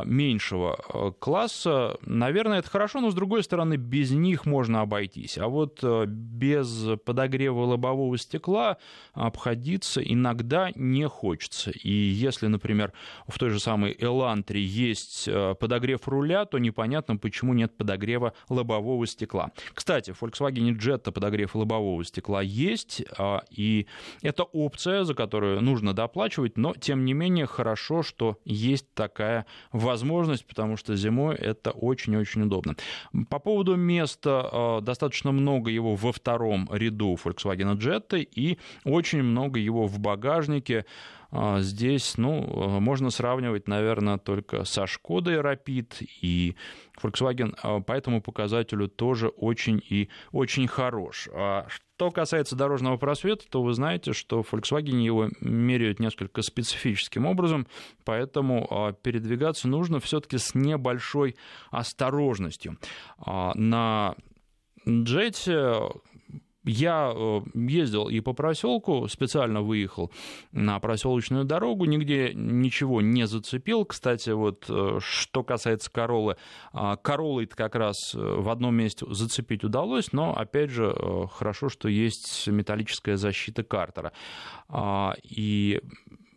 меньшего 0.05 0.79
а, 0.87 1.11
класса, 1.11 1.97
наверное, 2.05 2.59
это 2.59 2.69
хорошо, 2.69 3.01
но, 3.01 3.11
с 3.11 3.13
другой 3.13 3.43
стороны, 3.43 3.75
без 3.75 4.11
них 4.11 4.45
можно 4.45 4.81
обойтись. 4.81 5.37
А 5.37 5.47
вот 5.47 5.79
а, 5.83 6.05
без 6.05 6.87
подогрева 7.05 7.65
лобового 7.65 8.17
стекла 8.17 8.77
обходиться 9.13 10.01
иногда 10.01 10.71
не 10.75 11.07
хочется. 11.07 11.71
И 11.71 11.91
если, 11.91 12.47
например, 12.47 12.93
в 13.27 13.37
той 13.37 13.49
же 13.49 13.59
самой 13.59 13.95
Элантре 13.99 14.63
есть 14.63 15.29
подогрев 15.59 16.07
руля, 16.07 16.45
то 16.45 16.57
непонятно, 16.57 17.17
почему 17.17 17.53
нет 17.53 17.75
подогрева 17.75 18.33
лобового 18.49 19.05
стекла. 19.05 19.51
Кстати, 19.73 20.11
в 20.11 20.21
Volkswagen 20.21 20.77
Jetta 20.77 21.11
подогрев 21.11 21.55
лобового 21.55 22.03
стекла 22.05 22.41
есть, 22.41 23.03
и 23.51 23.87
это 24.21 24.43
опция, 24.43 25.03
за 25.03 25.13
которую 25.13 25.61
нужно 25.61 25.93
доплачивать, 25.93 26.57
но, 26.57 26.73
тем 26.73 27.05
не 27.05 27.13
менее, 27.13 27.45
хорошо, 27.45 28.03
что 28.03 28.39
есть 28.45 28.93
такая 28.93 29.45
возможность, 29.73 30.45
потому 30.45 30.77
что 30.77 30.95
зимой 30.95 31.35
это 31.35 31.71
очень-очень 31.71 32.43
удобно. 32.43 32.75
По 33.29 33.39
поводу 33.39 33.75
места, 33.75 34.49
э, 34.51 34.81
достаточно 34.81 35.31
много 35.31 35.69
его 35.71 35.95
во 35.95 36.11
втором 36.11 36.69
ряду 36.71 37.17
Volkswagen 37.21 37.75
Jetta 37.77 38.21
и 38.21 38.57
очень 38.85 39.23
много 39.23 39.59
его 39.59 39.87
в 39.87 39.99
багажнике. 39.99 40.85
А, 41.35 41.61
здесь, 41.61 42.15
ну, 42.17 42.79
можно 42.79 43.09
сравнивать, 43.09 43.67
наверное, 43.67 44.19
только 44.19 44.65
со 44.65 44.85
Шкодой 44.85 45.37
Rapid 45.37 46.05
и 46.21 46.55
Volkswagen 47.01 47.55
а, 47.63 47.79
по 47.79 47.93
этому 47.93 48.21
показателю 48.21 48.87
тоже 48.87 49.29
очень 49.29 49.81
и 49.89 50.09
очень 50.31 50.67
хорош. 50.67 51.27
А 51.33 51.65
что 51.69 52.11
касается 52.11 52.55
дорожного 52.55 52.97
просвета, 52.97 53.45
то 53.49 53.63
вы 53.63 53.73
знаете, 53.73 54.13
что 54.13 54.43
в 54.43 54.53
Volkswagen 54.53 55.01
его 55.01 55.29
меряют 55.41 55.99
несколько 55.99 56.43
специфическим 56.43 57.25
образом, 57.25 57.65
поэтому 58.05 58.95
передвигаться 59.01 59.67
нужно 59.67 59.99
все-таки 59.99 60.37
с 60.37 60.53
небольшой 60.53 61.35
осторожностью. 61.71 62.77
На 63.25 64.15
джете 64.87 65.79
я 66.65 67.11
э, 67.13 67.41
ездил 67.53 68.09
и 68.09 68.19
по 68.19 68.33
проселку, 68.33 69.07
специально 69.09 69.61
выехал 69.61 70.11
на 70.51 70.79
проселочную 70.79 71.45
дорогу, 71.45 71.85
нигде 71.85 72.33
ничего 72.33 73.01
не 73.01 73.27
зацепил. 73.27 73.85
Кстати, 73.85 74.29
вот 74.29 74.65
э, 74.69 74.99
что 74.99 75.43
касается 75.43 75.91
Королы, 75.91 76.37
а, 76.71 76.95
Королы 76.95 77.45
как 77.45 77.75
раз 77.75 78.15
э, 78.15 78.17
в 78.17 78.49
одном 78.49 78.75
месте 78.75 79.05
зацепить 79.09 79.63
удалось, 79.63 80.13
но, 80.13 80.35
опять 80.35 80.69
же, 80.69 80.95
хорошо, 81.33 81.69
что 81.69 81.87
есть 81.89 82.47
металлическая 82.47 83.17
защита 83.17 83.63
Картера. 83.63 84.13
А, 84.69 85.15
и 85.23 85.81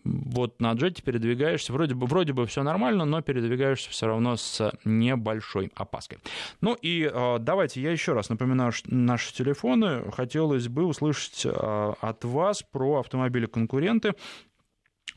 вот 0.06 0.60
на 0.60 0.72
джете 0.72 1.02
передвигаешься, 1.02 1.72
вроде 1.72 1.94
бы, 1.94 2.06
вроде 2.06 2.32
бы 2.32 2.46
все 2.46 2.62
нормально, 2.62 3.04
но 3.04 3.22
передвигаешься 3.22 3.90
все 3.90 4.06
равно 4.06 4.36
с 4.36 4.72
небольшой 4.84 5.70
опаской. 5.74 6.18
Ну 6.60 6.74
и 6.74 7.10
э, 7.12 7.38
давайте 7.40 7.80
я 7.80 7.90
еще 7.90 8.12
раз 8.12 8.28
напоминаю 8.28 8.72
наши 8.86 9.34
телефоны. 9.34 10.10
Хотелось 10.12 10.68
бы 10.68 10.84
услышать 10.84 11.44
э, 11.44 11.92
от 12.00 12.24
вас 12.24 12.62
про 12.62 13.00
автомобили-конкуренты. 13.00 14.14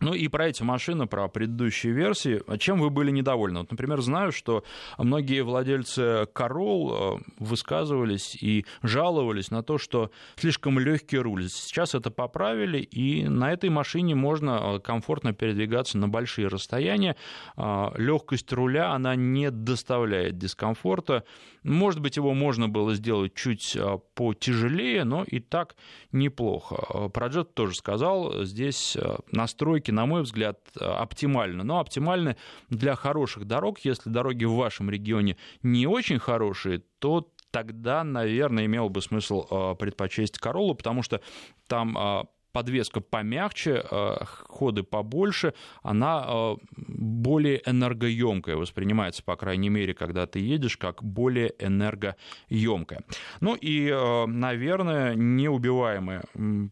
Ну 0.01 0.13
и 0.13 0.27
про 0.27 0.48
эти 0.48 0.63
машины, 0.63 1.08
про 1.08 1.27
предыдущие 1.27 1.94
версии, 1.94 2.41
чем 2.58 2.79
вы 2.79 2.89
были 2.89 3.12
недовольны? 3.12 3.60
Вот, 3.60 3.72
например, 3.72 4.01
знаю, 4.01 4.32
что 4.32 4.63
многие 4.98 5.41
владельцы 5.41 6.27
Корол 6.34 7.18
э, 7.18 7.24
высказывались 7.38 8.36
и 8.36 8.65
жаловались 8.82 9.51
на 9.51 9.62
то, 9.62 9.77
что 9.77 10.12
слишком 10.38 10.79
легкий 10.79 11.18
руль. 11.18 11.50
Сейчас 11.50 11.96
это 11.96 12.12
поправили, 12.12 12.79
и 12.79 13.27
на 13.27 13.51
этой 13.51 13.70
машине 13.70 14.15
можно 14.15 14.75
э, 14.75 14.79
комфортно 14.79 15.34
передвигаться 15.34 15.98
на 15.98 16.08
большие 16.08 16.48
расстояния. 16.48 17.15
Э, 17.58 17.89
Легкость 17.98 18.51
руля, 18.53 18.91
она 18.91 19.15
не 19.15 19.51
доставляет 19.51 20.38
дискомфорта. 20.38 21.24
Может 21.63 21.99
быть, 21.99 22.15
его 22.15 22.33
можно 22.33 22.69
было 22.69 22.95
сделать 22.95 23.35
чуть 23.35 23.77
потяжелее, 24.13 25.03
но 25.03 25.25
и 25.25 25.39
так 25.39 25.75
неплохо. 26.13 27.09
Про 27.09 27.27
Jet 27.27 27.49
тоже 27.53 27.75
сказал, 27.75 28.45
здесь 28.45 28.97
настройки 29.33 29.89
все-таки, 29.89 29.91
на 29.91 30.05
мой 30.05 30.21
взгляд, 30.23 30.59
оптимально. 30.79 31.63
Но 31.63 31.79
оптимальны 31.79 32.35
для 32.69 32.95
хороших 32.95 33.45
дорог. 33.45 33.79
Если 33.79 34.09
дороги 34.09 34.45
в 34.45 34.53
вашем 34.53 34.89
регионе 34.89 35.37
не 35.63 35.87
очень 35.87 36.19
хорошие, 36.19 36.81
то 36.99 37.31
тогда, 37.51 38.03
наверное, 38.03 38.65
имело 38.65 38.89
бы 38.89 39.01
смысл 39.01 39.75
предпочесть 39.75 40.37
Королу, 40.37 40.75
потому 40.75 41.03
что 41.03 41.21
там 41.67 42.27
подвеска 42.51 43.01
помягче, 43.01 43.84
э, 43.89 44.15
ходы 44.48 44.83
побольше, 44.83 45.53
она 45.83 46.25
э, 46.27 46.55
более 46.75 47.62
энергоемкая 47.66 48.55
воспринимается, 48.55 49.24
по 49.24 49.35
крайней 49.35 49.70
мере, 49.70 49.94
когда 49.94 50.25
ты 50.25 50.40
едешь, 50.40 50.77
как 50.77 51.03
более 51.03 51.53
энергоемкая. 51.59 53.03
Ну 53.42 53.55
и, 53.55 53.88
э, 53.88 54.25
наверное, 54.25 55.16
неубиваемая 55.16 56.24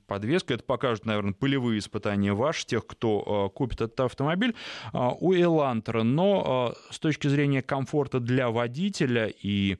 подвеска, 0.07 0.53
это 0.53 0.63
покажут, 0.63 1.05
наверное, 1.05 1.33
полевые 1.33 1.79
испытания 1.79 2.33
ваши, 2.33 2.65
тех, 2.65 2.85
кто 2.85 3.51
купит 3.53 3.81
этот 3.81 3.99
автомобиль, 3.99 4.55
у 4.93 5.33
Элантера, 5.33 6.03
но 6.03 6.73
с 6.89 6.99
точки 6.99 7.27
зрения 7.27 7.61
комфорта 7.61 8.19
для 8.19 8.49
водителя 8.49 9.31
и 9.41 9.77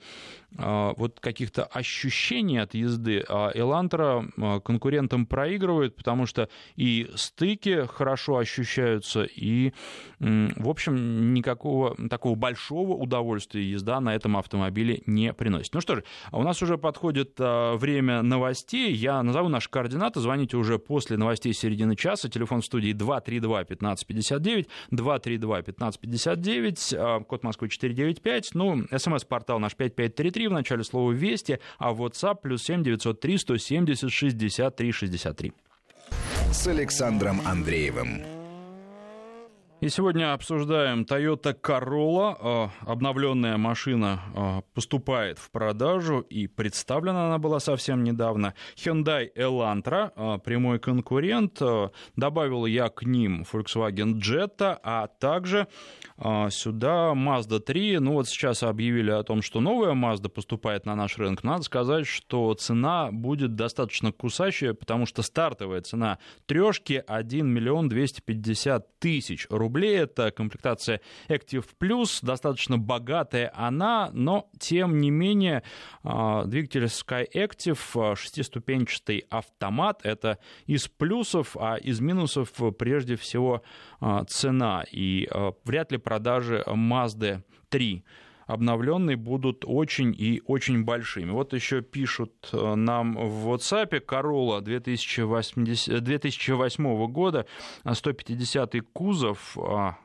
вот 0.58 1.20
каких-то 1.20 1.66
ощущений 1.66 2.58
от 2.58 2.74
езды 2.74 3.24
Элантера 3.54 4.26
конкурентам 4.64 5.26
проигрывает, 5.26 5.96
потому 5.96 6.26
что 6.26 6.50
и 6.76 7.10
стыки 7.16 7.86
хорошо 7.88 8.38
ощущаются, 8.38 9.24
и, 9.24 9.74
в 10.20 10.70
общем, 10.70 11.34
никакого 11.34 11.96
такого 12.10 12.36
большого 12.36 12.94
удовольствия 12.94 13.64
езда 13.64 14.00
на 14.00 14.16
этом 14.16 14.38
автомобиле 14.38 15.02
не 15.06 15.34
приносит. 15.34 15.74
Ну 15.74 15.82
что 15.82 15.96
же, 15.96 16.04
у 16.32 16.44
нас 16.44 16.62
уже 16.62 16.78
подходит 16.78 17.34
а, 17.40 17.76
время 17.76 18.22
новостей. 18.22 18.94
Я 18.94 19.22
назову 19.24 19.50
наши 19.50 19.70
координаты. 19.70 20.20
Звоните 20.20 20.58
уже 20.58 20.80
после 20.80 21.18
новостей 21.18 21.54
середины 21.54 21.96
часа. 21.96 22.30
Телефон 22.30 22.62
в 22.62 22.66
студии 22.66 22.94
232-1559, 22.94 24.68
232-1559, 24.92 26.96
а, 26.98 27.20
код 27.22 27.44
Москвы 27.44 27.70
495. 27.70 28.52
Ну, 28.54 28.84
смс-портал 28.96 29.60
наш 29.60 29.76
5533, 29.76 30.47
в 30.50 30.54
начале 30.54 30.84
слова 30.84 31.12
«Вести», 31.12 31.60
а 31.78 31.94
WhatsApp 31.94 32.40
плюс 32.42 32.64
7 32.64 32.84
903 32.84 33.38
170 33.38 34.12
63 34.12 34.92
63 34.92 35.54
с 36.52 36.68
Александром 36.68 37.42
Андреевым. 37.46 38.37
И 39.80 39.90
сегодня 39.90 40.34
обсуждаем 40.34 41.04
Toyota 41.04 41.56
Corolla. 41.56 42.36
А, 42.40 42.72
обновленная 42.82 43.58
машина 43.58 44.22
а, 44.36 44.62
поступает 44.74 45.38
в 45.38 45.52
продажу 45.52 46.22
и 46.22 46.48
представлена 46.48 47.28
она 47.28 47.38
была 47.38 47.60
совсем 47.60 48.04
недавно. 48.04 48.56
Hyundai 48.76 49.32
Elantra, 49.36 50.12
а, 50.16 50.40
прямой 50.40 50.80
конкурент. 50.80 51.62
Добавил 52.16 52.66
я 52.66 52.90
к 52.90 53.04
ним 53.04 53.46
Volkswagen 53.52 54.16
Jetta, 54.16 54.80
а 54.82 55.06
также 55.08 55.68
сюда 56.50 57.14
Mazda 57.14 57.60
3. 57.60 58.00
Ну 58.00 58.14
вот 58.14 58.28
сейчас 58.28 58.64
объявили 58.64 59.12
о 59.12 59.22
том, 59.22 59.44
что 59.44 59.60
новая 59.60 59.94
Mazda 59.94 60.30
поступает 60.30 60.88
на 60.88 60.96
наш 60.96 61.20
рынок. 61.20 61.44
Надо 61.44 61.62
сказать, 61.62 62.08
что 62.08 62.52
цена 62.56 63.12
будет 63.12 63.54
достаточно 63.54 64.12
кусающая, 64.12 64.74
потому 64.74 65.06
что 65.06 65.22
стартовая 65.22 65.82
цена 65.82 66.18
трешки 66.48 67.04
1 67.06 67.48
миллион 67.48 67.90
250 67.90 69.00
тысяч 69.00 69.46
рублей 69.50 69.68
рублей. 69.78 70.00
Это 70.00 70.32
комплектация 70.32 71.02
Active 71.30 71.66
Plus, 71.80 72.20
достаточно 72.22 72.78
богатая 72.78 73.52
она, 73.56 74.10
но 74.14 74.50
тем 74.60 75.00
не 75.00 75.12
менее 75.12 75.64
а, 76.04 76.46
двигатель 76.46 76.86
Sky 76.86 77.28
Active, 77.34 77.80
а, 77.96 78.16
шестиступенчатый 78.16 79.26
автомат, 79.30 80.02
это 80.04 80.40
из 80.66 80.88
плюсов, 80.88 81.56
а 81.60 81.76
из 81.76 82.00
минусов 82.00 82.52
прежде 82.78 83.16
всего 83.16 83.62
а, 84.00 84.24
цена. 84.26 84.84
И 84.92 85.30
вряд 85.64 85.92
ли 85.92 85.98
продажи 85.98 86.64
Mazda 86.68 87.44
3 87.70 88.04
обновленные 88.48 89.18
будут 89.18 89.64
очень 89.66 90.16
и 90.18 90.42
очень 90.48 90.84
большими. 90.84 91.32
Вот 91.32 91.54
еще 91.54 91.82
пишут 91.82 92.50
э, 92.52 92.76
нам 92.76 93.14
в 93.14 93.54
WhatsApp 93.54 94.04
Corolla 94.06 94.62
2008, 94.62 96.02
2008 96.02 97.08
года, 97.12 97.46
150 97.92 98.76
кузов, 98.94 99.58
а, 99.58 99.98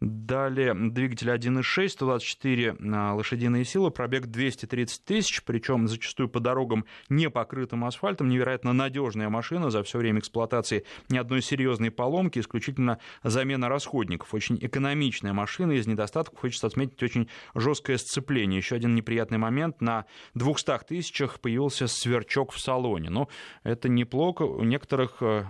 Далее 0.00 0.72
двигатель 0.74 1.28
1.6, 1.28 1.88
124 1.90 2.76
а, 2.94 3.14
лошадиные 3.14 3.66
силы, 3.66 3.90
пробег 3.90 4.28
230 4.28 5.04
тысяч, 5.04 5.42
причем 5.44 5.88
зачастую 5.88 6.30
по 6.30 6.40
дорогам 6.40 6.86
не 7.10 7.28
покрытым 7.28 7.84
асфальтом. 7.84 8.30
Невероятно 8.30 8.72
надежная 8.72 9.28
машина, 9.28 9.68
за 9.68 9.82
все 9.82 9.98
время 9.98 10.20
эксплуатации 10.20 10.86
ни 11.10 11.18
одной 11.18 11.42
серьезной 11.42 11.90
поломки, 11.90 12.38
исключительно 12.38 12.98
замена 13.22 13.68
расходников. 13.68 14.32
Очень 14.32 14.56
экономичная 14.62 15.34
машина, 15.34 15.72
из 15.72 15.86
недостатков 15.86 16.38
хочется 16.38 16.68
отметить 16.68 17.02
очень 17.02 17.28
жесткое 17.54 17.98
сцепление. 17.98 18.56
Еще 18.56 18.76
один 18.76 18.94
неприятный 18.94 19.36
момент, 19.36 19.82
на 19.82 20.06
200 20.32 20.78
тысячах 20.88 21.40
появился 21.40 21.86
сверчок 21.88 22.52
в 22.52 22.58
салоне. 22.58 23.10
Но 23.10 23.28
это 23.64 23.90
неплохо, 23.90 24.44
у 24.44 24.64
некоторых 24.64 25.18
э, 25.20 25.44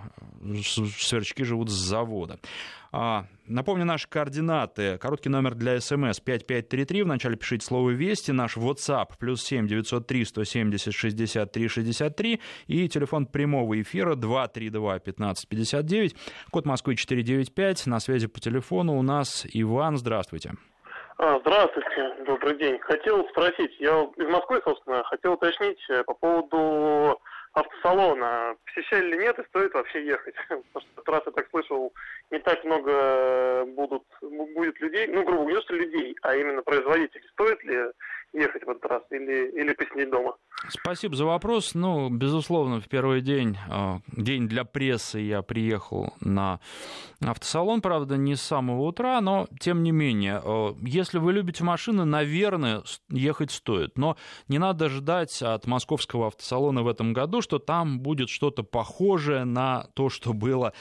сверчки 0.97 1.45
живут 1.45 1.69
с 1.69 1.73
завода. 1.73 2.37
А, 2.93 3.23
напомню 3.47 3.85
наши 3.85 4.07
координаты. 4.09 4.97
Короткий 4.97 5.29
номер 5.29 5.55
для 5.55 5.79
СМС 5.79 6.19
5533. 6.19 7.03
Вначале 7.03 7.37
пишите 7.37 7.65
слово 7.65 7.91
«Вести». 7.91 8.31
Наш 8.31 8.57
WhatsApp 8.57 9.11
плюс 9.17 9.43
7 9.43 9.67
903 9.67 10.25
170 10.25 10.93
63 10.93 11.67
63. 11.69 12.41
И 12.67 12.89
телефон 12.89 13.27
прямого 13.27 13.81
эфира 13.81 14.15
232 14.15 14.95
1559. 14.95 16.15
Код 16.51 16.65
Москвы 16.65 16.95
495. 16.95 17.87
На 17.87 17.99
связи 18.01 18.27
по 18.27 18.41
телефону 18.41 18.97
у 18.97 19.01
нас 19.01 19.45
Иван. 19.53 19.95
Здравствуйте. 19.97 20.51
А, 21.17 21.39
здравствуйте, 21.39 22.15
добрый 22.25 22.57
день. 22.57 22.79
Хотел 22.79 23.25
спросить, 23.29 23.79
я 23.79 24.01
из 24.17 24.27
Москвы, 24.27 24.59
собственно, 24.65 25.03
хотел 25.03 25.33
уточнить 25.33 25.79
э, 25.89 26.03
по 26.03 26.15
поводу 26.15 27.20
автосалона. 27.53 28.55
Посещали 28.65 29.07
или 29.07 29.23
нет 29.23 29.39
и 29.39 29.43
стоит 29.45 29.73
вообще 29.73 30.05
ехать? 30.05 30.35
Потому 30.49 30.63
что 30.93 31.11
раз 31.11 31.23
я 31.25 31.31
так 31.31 31.49
слышал, 31.49 31.93
не 32.29 32.39
так 32.39 32.63
много 32.63 33.65
будут, 33.65 34.03
будет 34.21 34.79
людей, 34.79 35.07
ну, 35.07 35.23
грубо 35.23 35.43
говоря, 35.43 35.61
не 35.61 35.73
людей, 35.73 36.15
а 36.21 36.35
именно 36.35 36.61
производителей. 36.61 37.27
Стоит 37.33 37.63
ли 37.63 37.77
ехать 38.33 38.63
в 38.63 38.69
этот 38.69 38.85
раз 38.85 39.03
или, 39.09 39.49
или 39.51 39.73
посидеть 39.73 40.09
дома? 40.09 40.35
Спасибо 40.69 41.15
за 41.15 41.25
вопрос. 41.25 41.73
Ну, 41.73 42.09
безусловно, 42.09 42.79
в 42.79 42.87
первый 42.87 43.21
день, 43.21 43.57
а, 43.67 43.99
день 44.15 44.47
для 44.47 44.63
прессы, 44.63 45.19
я 45.19 45.41
приехал 45.41 46.13
на 46.19 46.59
автосалон, 47.19 47.81
правда, 47.81 48.15
не 48.15 48.35
с 48.35 48.41
самого 48.41 48.81
утра, 48.81 49.19
но 49.21 49.47
тем 49.59 49.81
не 49.81 49.91
менее, 49.91 50.39
а, 50.43 50.75
если 50.81 51.17
вы 51.17 51.33
любите 51.33 51.63
машины, 51.63 52.05
наверное, 52.05 52.83
ехать 53.09 53.51
стоит. 53.51 53.97
Но 53.97 54.17
не 54.47 54.59
надо 54.59 54.89
ждать 54.89 55.41
от 55.41 55.65
московского 55.65 56.27
автосалона 56.27 56.83
в 56.83 56.87
этом 56.87 57.13
году, 57.13 57.41
что 57.41 57.57
там 57.57 57.99
будет 57.99 58.29
что-то 58.29 58.61
похожее 58.61 59.45
на 59.45 59.87
то, 59.95 60.09
что 60.09 60.31
было 60.31 60.73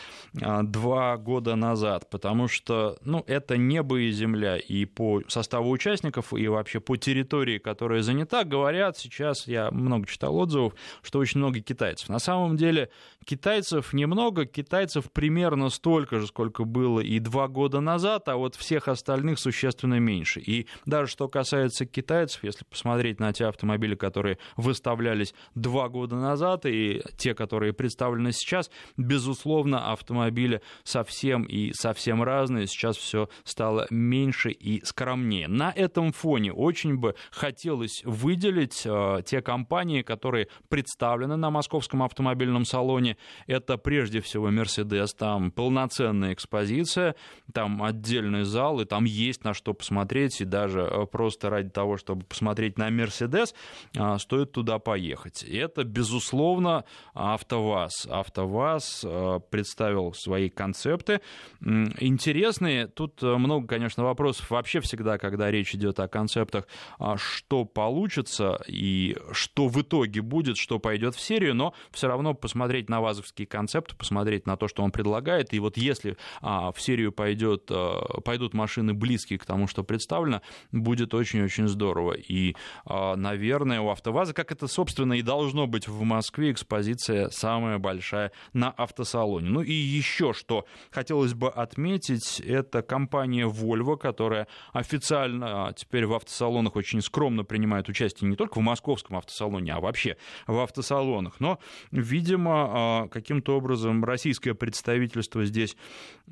а, 0.42 0.62
два 0.62 1.16
года 1.16 1.56
назад, 1.56 2.10
потому 2.10 2.48
что, 2.48 2.98
ну, 3.02 3.24
это 3.26 3.56
небо 3.56 3.98
и 3.98 4.10
земля, 4.10 4.58
и 4.58 4.84
по 4.84 5.22
составу 5.28 5.70
участников, 5.70 6.34
и 6.34 6.48
вообще 6.48 6.80
по 6.80 6.98
территории, 6.98 7.58
которая 7.58 8.02
занята, 8.02 8.44
говорят 8.44 8.98
сейчас, 8.98 9.46
я 9.46 9.69
много 9.70 10.06
читал 10.06 10.36
отзывов, 10.36 10.74
что 11.02 11.18
очень 11.18 11.38
много 11.38 11.60
китайцев. 11.60 12.08
На 12.08 12.18
самом 12.18 12.56
деле 12.56 12.90
китайцев 13.24 13.92
немного, 13.92 14.46
китайцев 14.46 15.10
примерно 15.12 15.68
столько 15.68 16.18
же, 16.18 16.26
сколько 16.26 16.64
было 16.64 17.00
и 17.00 17.18
два 17.18 17.48
года 17.48 17.80
назад, 17.80 18.28
а 18.28 18.36
вот 18.36 18.54
всех 18.54 18.88
остальных 18.88 19.38
существенно 19.38 19.98
меньше. 19.98 20.40
И 20.40 20.66
даже 20.86 21.10
что 21.10 21.28
касается 21.28 21.86
китайцев, 21.86 22.42
если 22.44 22.64
посмотреть 22.64 23.20
на 23.20 23.32
те 23.32 23.46
автомобили, 23.46 23.94
которые 23.94 24.38
выставлялись 24.56 25.34
два 25.54 25.88
года 25.88 26.16
назад, 26.16 26.66
и 26.66 27.02
те, 27.16 27.34
которые 27.34 27.72
представлены 27.72 28.32
сейчас, 28.32 28.70
безусловно, 28.96 29.92
автомобили 29.92 30.62
совсем 30.84 31.44
и 31.44 31.72
совсем 31.72 32.22
разные. 32.22 32.66
Сейчас 32.66 32.96
все 32.96 33.28
стало 33.44 33.86
меньше 33.90 34.50
и 34.50 34.84
скромнее. 34.84 35.48
На 35.48 35.70
этом 35.70 36.12
фоне 36.12 36.52
очень 36.52 36.96
бы 36.96 37.14
хотелось 37.30 38.02
выделить 38.04 38.82
э, 38.84 39.22
те 39.24 39.42
компании, 39.42 39.59
компании, 39.60 40.02
которые 40.02 40.48
представлены 40.68 41.36
на 41.36 41.50
московском 41.50 42.02
автомобильном 42.02 42.64
салоне. 42.64 43.16
Это 43.46 43.76
прежде 43.76 44.20
всего 44.20 44.50
Mercedes, 44.50 45.08
там 45.18 45.50
полноценная 45.50 46.32
экспозиция, 46.32 47.14
там 47.52 47.82
отдельный 47.82 48.44
зал, 48.44 48.80
и 48.80 48.86
там 48.86 49.04
есть 49.04 49.44
на 49.44 49.52
что 49.52 49.74
посмотреть, 49.74 50.40
и 50.40 50.44
даже 50.46 50.80
э, 50.80 51.06
просто 51.06 51.50
ради 51.50 51.68
того, 51.68 51.98
чтобы 51.98 52.24
посмотреть 52.24 52.78
на 52.78 52.88
Mercedes, 52.88 53.54
а, 53.96 54.18
стоит 54.18 54.52
туда 54.52 54.78
поехать. 54.78 55.42
И 55.42 55.56
это, 55.56 55.84
безусловно, 55.84 56.84
АвтоВАЗ. 57.12 58.06
АвтоВАЗ 58.10 59.04
э, 59.04 59.40
представил 59.50 60.14
свои 60.14 60.48
концепты. 60.48 61.20
Интересные, 61.60 62.86
тут 62.86 63.22
э, 63.22 63.36
много, 63.36 63.66
конечно, 63.66 64.04
вопросов 64.04 64.50
вообще 64.50 64.80
всегда, 64.80 65.18
когда 65.18 65.50
речь 65.50 65.74
идет 65.74 66.00
о 66.00 66.08
концептах, 66.08 66.66
а, 66.98 67.16
что 67.18 67.66
получится 67.66 68.58
и 68.66 69.16
что 69.32 69.49
в 69.56 69.80
итоге 69.80 70.22
будет, 70.22 70.56
что 70.56 70.78
пойдет 70.78 71.14
в 71.14 71.20
серию, 71.20 71.54
но 71.54 71.74
все 71.90 72.08
равно 72.08 72.34
посмотреть 72.34 72.88
на 72.88 73.00
вазовский 73.00 73.46
концепт, 73.46 73.96
посмотреть 73.96 74.46
на 74.46 74.56
то, 74.56 74.68
что 74.68 74.82
он 74.82 74.90
предлагает, 74.90 75.52
и 75.52 75.58
вот 75.58 75.76
если 75.76 76.16
а, 76.40 76.72
в 76.72 76.80
серию 76.80 77.12
пойдет, 77.12 77.70
а, 77.70 78.20
пойдут 78.20 78.54
машины 78.54 78.94
близкие 78.94 79.38
к 79.38 79.44
тому, 79.44 79.66
что 79.66 79.82
представлено, 79.84 80.42
будет 80.72 81.14
очень-очень 81.14 81.68
здорово. 81.68 82.12
И, 82.12 82.54
а, 82.84 83.16
наверное, 83.16 83.80
у 83.80 83.90
АвтоВАЗа, 83.90 84.34
как 84.34 84.52
это, 84.52 84.66
собственно, 84.66 85.14
и 85.14 85.22
должно 85.22 85.66
быть 85.66 85.88
в 85.88 86.02
Москве, 86.02 86.52
экспозиция 86.52 87.30
самая 87.30 87.78
большая 87.78 88.32
на 88.52 88.70
автосалоне. 88.70 89.48
Ну 89.48 89.62
и 89.62 89.72
еще 89.72 90.32
что 90.32 90.64
хотелось 90.90 91.34
бы 91.34 91.48
отметить, 91.48 92.40
это 92.40 92.82
компания 92.82 93.46
Volvo, 93.46 93.96
которая 93.96 94.46
официально 94.72 95.68
а, 95.68 95.72
теперь 95.72 96.06
в 96.06 96.14
автосалонах 96.14 96.76
очень 96.76 97.02
скромно 97.02 97.44
принимает 97.44 97.88
участие 97.88 98.30
не 98.30 98.36
только 98.36 98.58
в 98.58 98.62
московском 98.62 99.16
автосалоне, 99.16 99.39
автосалоне, 99.40 99.72
а 99.72 99.80
вообще 99.80 100.16
в 100.46 100.58
автосалонах. 100.58 101.40
Но, 101.40 101.58
видимо, 101.90 102.52
а, 102.52 103.08
каким-то 103.08 103.56
образом 103.56 104.04
российское 104.04 104.54
представительство 104.54 105.44
здесь 105.44 105.76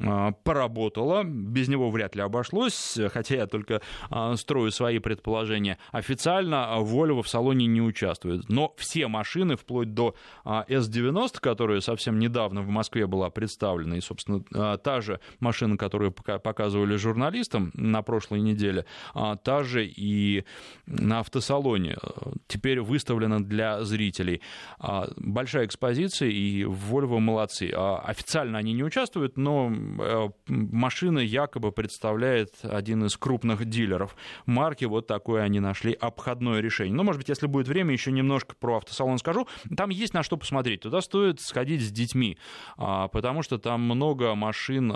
а, 0.00 0.32
поработало. 0.44 1.24
Без 1.24 1.68
него 1.68 1.90
вряд 1.90 2.14
ли 2.16 2.22
обошлось, 2.22 2.98
хотя 3.12 3.36
я 3.36 3.46
только 3.46 3.80
а, 4.10 4.36
строю 4.36 4.70
свои 4.70 4.98
предположения. 4.98 5.78
Официально 5.92 6.76
Volvo 6.78 7.22
в 7.22 7.28
салоне 7.28 7.66
не 7.66 7.80
участвует. 7.80 8.48
Но 8.48 8.74
все 8.76 9.08
машины, 9.08 9.56
вплоть 9.56 9.94
до 9.94 10.14
S90, 10.44 11.40
которая 11.40 11.80
совсем 11.80 12.18
недавно 12.18 12.62
в 12.62 12.68
Москве 12.68 13.06
была 13.06 13.30
представлена, 13.30 13.96
и, 13.96 14.00
собственно, 14.00 14.42
та 14.78 15.00
же 15.00 15.20
машина, 15.40 15.76
которую 15.76 16.12
показывали 16.12 16.96
журналистам 16.96 17.70
на 17.74 18.02
прошлой 18.02 18.40
неделе, 18.40 18.84
та 19.42 19.62
же 19.62 19.86
и 19.86 20.44
на 20.86 21.20
автосалоне. 21.20 21.96
Теперь 22.46 22.80
вы 22.80 22.97
выставлена 22.98 23.40
для 23.40 23.84
зрителей. 23.84 24.42
А, 24.78 25.08
большая 25.16 25.66
экспозиция, 25.66 26.28
и 26.28 26.64
Volvo 26.64 27.20
молодцы. 27.20 27.70
А, 27.74 28.00
официально 28.00 28.58
они 28.58 28.72
не 28.72 28.82
участвуют, 28.82 29.36
но 29.36 29.70
э, 29.70 30.28
машина 30.48 31.20
якобы 31.20 31.70
представляет 31.70 32.54
один 32.62 33.04
из 33.04 33.16
крупных 33.16 33.64
дилеров 33.64 34.16
марки. 34.46 34.84
Вот 34.84 35.06
такое 35.06 35.42
они 35.42 35.60
нашли 35.60 35.92
обходное 35.92 36.60
решение. 36.60 36.94
Но, 36.94 37.04
может 37.04 37.20
быть, 37.20 37.28
если 37.28 37.46
будет 37.46 37.68
время, 37.68 37.92
еще 37.92 38.10
немножко 38.10 38.56
про 38.56 38.78
автосалон 38.78 39.18
скажу. 39.18 39.46
Там 39.76 39.90
есть 39.90 40.12
на 40.12 40.24
что 40.24 40.36
посмотреть. 40.36 40.80
Туда 40.80 41.00
стоит 41.00 41.40
сходить 41.40 41.82
с 41.82 41.92
детьми, 41.92 42.36
а, 42.76 43.06
потому 43.08 43.42
что 43.42 43.58
там 43.58 43.82
много 43.82 44.34
машин 44.34 44.92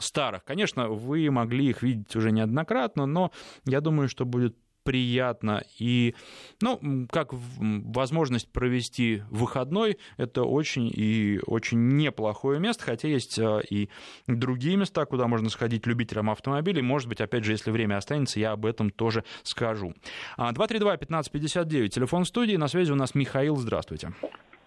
старых. 0.00 0.44
Конечно, 0.44 0.88
вы 0.88 1.30
могли 1.30 1.68
их 1.68 1.82
видеть 1.82 2.16
уже 2.16 2.32
неоднократно, 2.32 3.06
но 3.06 3.30
я 3.64 3.80
думаю, 3.80 4.08
что 4.08 4.24
будет 4.24 4.56
приятно. 4.86 5.64
И, 5.80 6.14
ну, 6.62 7.06
как 7.10 7.30
возможность 7.32 8.50
провести 8.52 9.22
выходной, 9.30 9.98
это 10.16 10.44
очень 10.44 10.90
и 10.94 11.40
очень 11.44 11.96
неплохое 11.96 12.60
место, 12.60 12.84
хотя 12.84 13.08
есть 13.08 13.38
а, 13.38 13.58
и 13.58 13.88
другие 14.28 14.76
места, 14.76 15.04
куда 15.04 15.26
можно 15.26 15.50
сходить 15.50 15.86
любителям 15.86 16.30
автомобилей. 16.30 16.82
Может 16.82 17.08
быть, 17.08 17.20
опять 17.20 17.44
же, 17.44 17.52
если 17.52 17.72
время 17.72 17.96
останется, 17.96 18.38
я 18.38 18.52
об 18.52 18.64
этом 18.64 18.90
тоже 18.90 19.24
скажу. 19.42 19.92
232-1559, 20.38 21.86
а, 21.86 21.88
телефон 21.88 22.24
студии, 22.24 22.54
на 22.56 22.68
связи 22.68 22.92
у 22.92 22.96
нас 22.96 23.16
Михаил, 23.16 23.56
здравствуйте. 23.56 24.12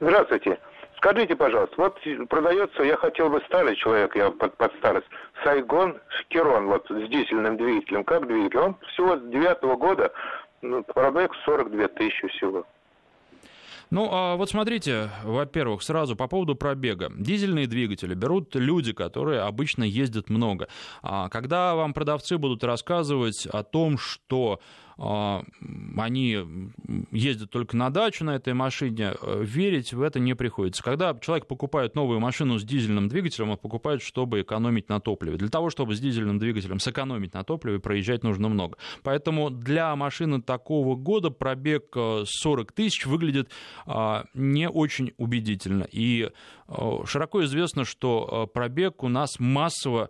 Здравствуйте. 0.01 0.60
Скажите, 0.99 1.33
пожалуйста, 1.33 1.75
вот 1.77 1.97
продается, 2.27 2.83
я 2.83 2.97
хотел 2.97 3.29
бы 3.29 3.41
старый 3.47 3.77
человек, 3.77 4.17
я 4.17 4.31
под, 4.31 4.57
под 4.57 4.73
старость, 4.79 5.07
Сайгон 5.45 5.97
Шкерон, 6.09 6.67
вот 6.67 6.85
с 6.89 7.09
дизельным 7.09 7.55
двигателем. 7.55 8.03
Как 8.03 8.27
двигатель? 8.27 8.59
Он 8.59 8.75
всего 8.91 9.15
с 9.15 9.21
девятого 9.29 9.77
года, 9.77 10.12
ну, 10.62 10.83
пробег 10.83 11.31
42 11.45 11.88
тысячи 11.88 12.27
всего. 12.27 12.65
Ну, 13.91 14.09
а 14.12 14.35
вот 14.35 14.49
смотрите, 14.49 15.09
во-первых, 15.23 15.83
сразу 15.83 16.17
по 16.17 16.27
поводу 16.27 16.55
пробега. 16.55 17.09
Дизельные 17.15 17.65
двигатели 17.65 18.13
берут 18.13 18.53
люди, 18.55 18.91
которые 18.91 19.41
обычно 19.41 19.83
ездят 19.83 20.29
много. 20.29 20.67
А 21.01 21.29
когда 21.29 21.75
вам 21.75 21.93
продавцы 21.93 22.38
будут 22.38 22.63
рассказывать 22.65 23.47
о 23.47 23.63
том, 23.63 23.97
что 23.97 24.59
они 24.99 26.38
ездят 27.12 27.49
только 27.49 27.77
на 27.77 27.89
дачу 27.89 28.25
на 28.25 28.35
этой 28.35 28.53
машине, 28.53 29.13
верить 29.23 29.93
в 29.93 30.01
это 30.01 30.19
не 30.19 30.35
приходится. 30.35 30.83
Когда 30.83 31.17
человек 31.19 31.47
покупает 31.47 31.95
новую 31.95 32.19
машину 32.19 32.59
с 32.59 32.63
дизельным 32.63 33.07
двигателем, 33.07 33.51
он 33.51 33.57
покупает, 33.57 34.01
чтобы 34.01 34.41
экономить 34.41 34.89
на 34.89 34.99
топливе. 34.99 35.38
Для 35.38 35.49
того, 35.49 35.69
чтобы 35.69 35.95
с 35.95 35.99
дизельным 35.99 36.38
двигателем 36.38 36.79
сэкономить 36.79 37.33
на 37.33 37.43
топливе, 37.43 37.79
проезжать 37.79 38.23
нужно 38.23 38.49
много. 38.49 38.77
Поэтому 39.03 39.49
для 39.49 39.95
машины 39.95 40.41
такого 40.41 40.95
года 40.95 41.29
пробег 41.29 41.95
40 41.95 42.71
тысяч 42.73 43.05
выглядит 43.05 43.49
не 44.33 44.69
очень 44.69 45.13
убедительно. 45.17 45.88
И 45.91 46.29
широко 47.05 47.43
известно, 47.45 47.85
что 47.85 48.49
пробег 48.53 49.03
у 49.03 49.07
нас 49.07 49.39
массово 49.39 50.09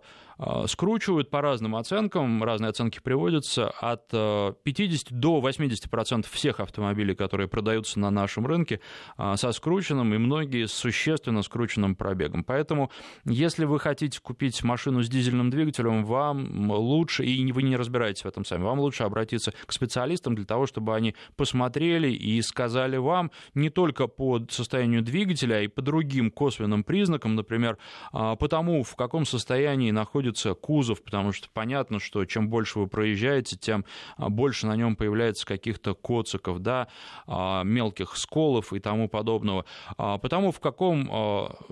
скручивают 0.66 1.30
по 1.30 1.42
разным 1.42 1.76
оценкам, 1.76 2.42
разные 2.42 2.70
оценки 2.70 3.00
приводятся, 3.02 3.68
от 3.68 4.08
50 4.08 5.12
э, 5.12 5.14
до 5.14 5.40
80% 5.40 6.26
всех 6.30 6.60
автомобилей, 6.60 7.14
которые 7.14 7.48
продаются 7.48 8.00
на 8.00 8.10
нашем 8.10 8.46
рынке, 8.46 8.80
а, 9.16 9.36
со 9.36 9.52
скрученным, 9.52 10.14
и 10.14 10.18
многие 10.18 10.66
с 10.66 10.72
существенно 10.72 11.42
скрученным 11.42 11.94
пробегом. 11.94 12.44
Поэтому, 12.44 12.90
если 13.24 13.64
вы 13.64 13.78
хотите 13.78 14.20
купить 14.20 14.62
машину 14.64 15.02
с 15.02 15.08
дизельным 15.08 15.50
двигателем, 15.50 16.04
вам 16.04 16.70
лучше, 16.70 17.24
и 17.24 17.52
вы 17.52 17.62
не 17.62 17.76
разбираетесь 17.76 18.24
в 18.24 18.28
этом 18.28 18.44
сами, 18.44 18.62
вам 18.62 18.80
лучше 18.80 19.04
обратиться 19.04 19.52
к 19.66 19.72
специалистам 19.72 20.34
для 20.34 20.46
того, 20.46 20.66
чтобы 20.66 20.94
они 20.94 21.14
посмотрели 21.36 22.10
и 22.10 22.40
сказали 22.42 22.96
вам 22.96 23.30
не 23.54 23.68
только 23.68 24.06
по 24.06 24.40
состоянию 24.48 25.02
двигателя, 25.02 25.56
а 25.56 25.60
и 25.60 25.68
по 25.68 25.82
другим 25.82 26.30
косвенным 26.30 26.82
признакам, 26.84 27.34
например, 27.34 27.76
по 28.12 28.48
тому, 28.48 28.82
в 28.82 28.96
каком 28.96 29.26
состоянии 29.26 29.90
находится 29.90 30.29
находится 30.30 30.54
кузов, 30.54 31.02
потому 31.02 31.32
что 31.32 31.48
понятно, 31.52 31.98
что 31.98 32.24
чем 32.24 32.48
больше 32.48 32.78
вы 32.78 32.86
проезжаете, 32.86 33.56
тем 33.56 33.84
а, 34.16 34.28
больше 34.28 34.66
на 34.66 34.76
нем 34.76 34.96
появляется 34.96 35.46
каких-то 35.46 35.94
коциков, 35.94 36.60
да, 36.60 36.88
а, 37.26 37.64
мелких 37.64 38.16
сколов 38.16 38.72
и 38.72 38.80
тому 38.80 39.08
подобного. 39.08 39.64
А, 39.96 40.18
потому 40.18 40.52
в 40.52 40.60
каком 40.60 40.90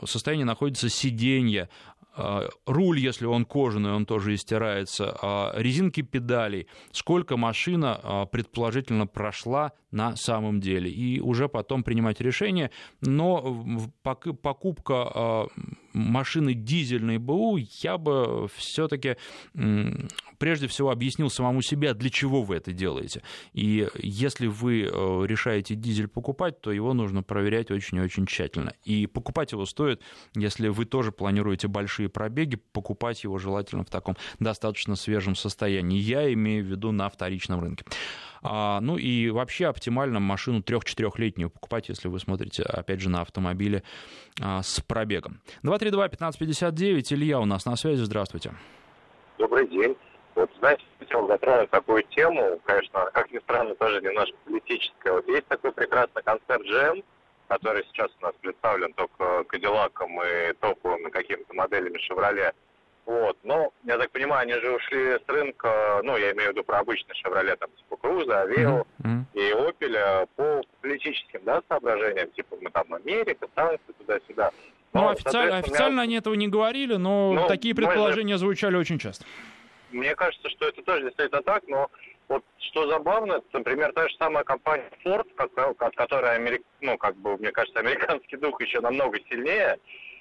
состоянии 0.04 0.44
находится 0.44 0.88
сиденье, 0.88 1.68
руль, 2.66 2.98
если 2.98 3.26
он 3.26 3.44
кожаный, 3.44 3.92
он 3.92 4.04
тоже 4.04 4.34
истирается, 4.34 5.52
резинки 5.54 6.02
педалей, 6.02 6.66
сколько 6.90 7.36
машина 7.36 8.28
предположительно 8.32 9.06
прошла 9.06 9.72
на 9.92 10.16
самом 10.16 10.60
деле, 10.60 10.90
и 10.90 11.20
уже 11.20 11.48
потом 11.48 11.82
принимать 11.82 12.20
решение, 12.20 12.70
но 13.00 13.86
покупка 14.42 15.48
машины 15.98 16.54
дизельной 16.54 17.18
БУ, 17.18 17.58
я 17.82 17.98
бы 17.98 18.48
все-таки 18.54 19.16
прежде 20.38 20.68
всего 20.68 20.90
объяснил 20.90 21.30
самому 21.30 21.62
себе, 21.62 21.94
для 21.94 22.10
чего 22.10 22.42
вы 22.42 22.56
это 22.56 22.72
делаете. 22.72 23.22
И 23.52 23.88
если 23.96 24.46
вы 24.46 24.82
э, 24.82 24.86
решаете 25.26 25.74
дизель 25.74 26.08
покупать, 26.08 26.60
то 26.60 26.70
его 26.70 26.94
нужно 26.94 27.22
проверять 27.22 27.70
очень 27.70 27.98
и 27.98 28.00
очень 28.00 28.26
тщательно. 28.26 28.72
И 28.84 29.06
покупать 29.06 29.52
его 29.52 29.66
стоит, 29.66 30.00
если 30.34 30.68
вы 30.68 30.84
тоже 30.84 31.12
планируете 31.12 31.68
большие 31.68 32.08
пробеги, 32.08 32.56
покупать 32.72 33.24
его 33.24 33.38
желательно 33.38 33.84
в 33.84 33.90
таком 33.90 34.16
достаточно 34.38 34.96
свежем 34.96 35.34
состоянии. 35.34 35.98
Я 35.98 36.32
имею 36.32 36.64
в 36.64 36.68
виду 36.68 36.92
на 36.92 37.08
вторичном 37.08 37.60
рынке. 37.60 37.84
А, 38.42 38.80
ну 38.80 38.96
и 38.96 39.30
вообще 39.30 39.66
оптимально 39.66 40.20
машину 40.20 40.60
3-4-летнюю 40.60 41.50
покупать, 41.50 41.88
если 41.88 42.08
вы 42.08 42.18
смотрите, 42.18 42.62
опять 42.62 43.00
же, 43.00 43.10
на 43.10 43.22
автомобиле 43.22 43.82
а, 44.40 44.62
с 44.62 44.80
пробегом. 44.80 45.40
232-1559, 45.64 47.14
Илья 47.14 47.40
у 47.40 47.44
нас 47.44 47.64
на 47.66 47.76
связи, 47.76 48.02
здравствуйте. 48.02 48.52
Добрый 49.38 49.68
день. 49.68 49.96
Вот, 50.34 50.50
знаете, 50.60 50.84
хотел 51.00 51.26
затронуть 51.26 51.70
такую 51.70 52.04
тему, 52.14 52.60
конечно, 52.64 53.10
как 53.12 53.30
ни 53.32 53.38
странно, 53.40 53.74
тоже 53.74 54.00
немножко 54.00 54.36
политическая. 54.44 55.12
Вот 55.12 55.26
есть 55.26 55.46
такой 55.48 55.72
прекрасный 55.72 56.22
концерт 56.22 56.62
GM, 56.64 57.02
который 57.48 57.84
сейчас 57.86 58.08
у 58.20 58.24
нас 58.24 58.34
представлен 58.40 58.92
только 58.92 59.44
Кадиллаком 59.44 60.22
и 60.22 60.52
топовыми 60.60 61.10
какими-то 61.10 61.54
моделями 61.54 61.98
Chevrolet. 62.08 62.52
Вот. 63.08 63.38
Но, 63.42 63.72
я 63.84 63.96
так 63.96 64.10
понимаю, 64.10 64.42
они 64.42 64.52
же 64.52 64.70
ушли 64.70 65.14
с 65.14 65.22
рынка, 65.28 66.02
ну, 66.04 66.18
я 66.18 66.32
имею 66.32 66.50
в 66.50 66.52
виду 66.52 66.62
про 66.62 66.80
обычный 66.80 67.14
Chevrolet, 67.14 67.56
там, 67.56 67.70
типа 67.78 67.96
Круза, 67.96 68.42
Авео 68.42 68.86
mm-hmm. 69.02 69.22
и 69.32 69.50
Opel 69.52 70.28
по 70.36 70.62
политическим, 70.82 71.40
да, 71.44 71.62
соображениям, 71.70 72.30
типа, 72.32 72.58
мы 72.60 72.70
там 72.70 72.92
Америка, 72.92 73.48
санкции, 73.54 73.92
туда-сюда. 73.98 74.50
Ну, 74.92 75.00
но, 75.00 75.06
ну, 75.06 75.08
официально, 75.08 75.56
официально 75.56 75.92
меня... 75.92 76.02
они 76.02 76.16
этого 76.16 76.34
не 76.34 76.48
говорили, 76.48 76.96
но 76.96 77.32
ну, 77.32 77.48
такие 77.48 77.74
предположения 77.74 78.34
же... 78.34 78.40
звучали 78.40 78.76
очень 78.76 78.98
часто. 78.98 79.24
Мне 79.90 80.14
кажется, 80.14 80.50
что 80.50 80.68
это 80.68 80.82
тоже 80.82 81.04
действительно 81.04 81.42
так, 81.42 81.62
но 81.66 81.90
вот 82.28 82.44
что 82.58 82.86
забавно, 82.88 83.40
например, 83.54 83.94
та 83.94 84.06
же 84.06 84.14
самая 84.18 84.44
компания 84.44 84.90
Ford, 85.02 85.26
как, 85.34 85.50
от 85.56 85.96
которой, 85.96 86.34
Америк... 86.34 86.62
ну, 86.82 86.98
как 86.98 87.16
бы, 87.16 87.38
мне 87.38 87.52
кажется, 87.52 87.80
американский 87.80 88.36
дух 88.36 88.60
еще 88.60 88.82
намного 88.82 89.18
сильнее, 89.30 89.78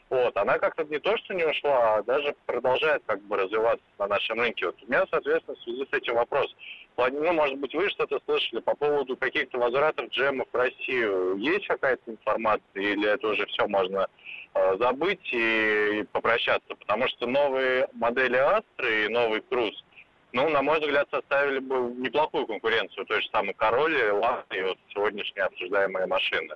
вот, 0.10 0.38
она 0.38 0.58
как-то 0.58 0.86
не 0.86 1.00
то, 1.00 1.18
что 1.18 1.34
не 1.34 1.44
ушла, 1.44 1.96
а 1.96 2.04
даже 2.04 2.34
продолжает 2.46 3.04
как 3.06 3.22
бы 3.24 3.36
развиваться 3.36 3.84
на 4.00 4.08
нашем 4.08 4.40
рынке. 4.40 4.68
Вот 4.68 4.82
у 4.82 4.88
меня, 4.88 5.06
соответственно, 5.12 5.58
в 5.58 5.62
связи 5.62 5.86
с 5.86 5.94
этим 5.94 6.16
вопрос. 6.16 6.56
Ну, 6.98 7.34
может 7.34 7.58
быть, 7.58 7.76
вы 7.76 7.90
что-то 7.90 8.20
слышали 8.26 8.62
по 8.62 8.74
поводу 8.76 9.18
каких-то 9.18 9.60
возвратов 9.60 10.10
джемов 10.10 10.48
в 10.52 10.56
Россию? 10.56 11.36
Есть 11.38 11.68
какая-то 11.68 12.10
информация 12.10 12.82
или 12.82 13.08
это 13.08 13.28
уже 13.28 13.46
все 13.48 13.68
можно 13.68 14.08
э, 14.54 14.78
забыть 14.80 15.34
и, 15.34 16.00
и 16.00 16.04
попрощаться? 16.04 16.74
Потому 16.76 17.08
что 17.10 17.28
новые 17.28 17.90
модели 17.94 18.38
Астры 18.38 19.06
и 19.06 19.10
новый 19.10 19.42
Круз, 19.42 19.84
ну, 20.32 20.50
на 20.50 20.62
мой 20.62 20.80
взгляд, 20.80 21.08
составили 21.12 21.60
бы 21.60 21.94
неплохую 21.98 22.48
конкуренцию 22.48 23.06
той 23.06 23.22
же 23.22 23.28
самой 23.30 23.54
Король, 23.56 24.10
Ланды 24.12 24.58
и 24.58 24.64
вот 24.64 24.78
сегодняшние 24.94 25.46
обсуждаемые 25.46 26.08
машины. 26.08 26.56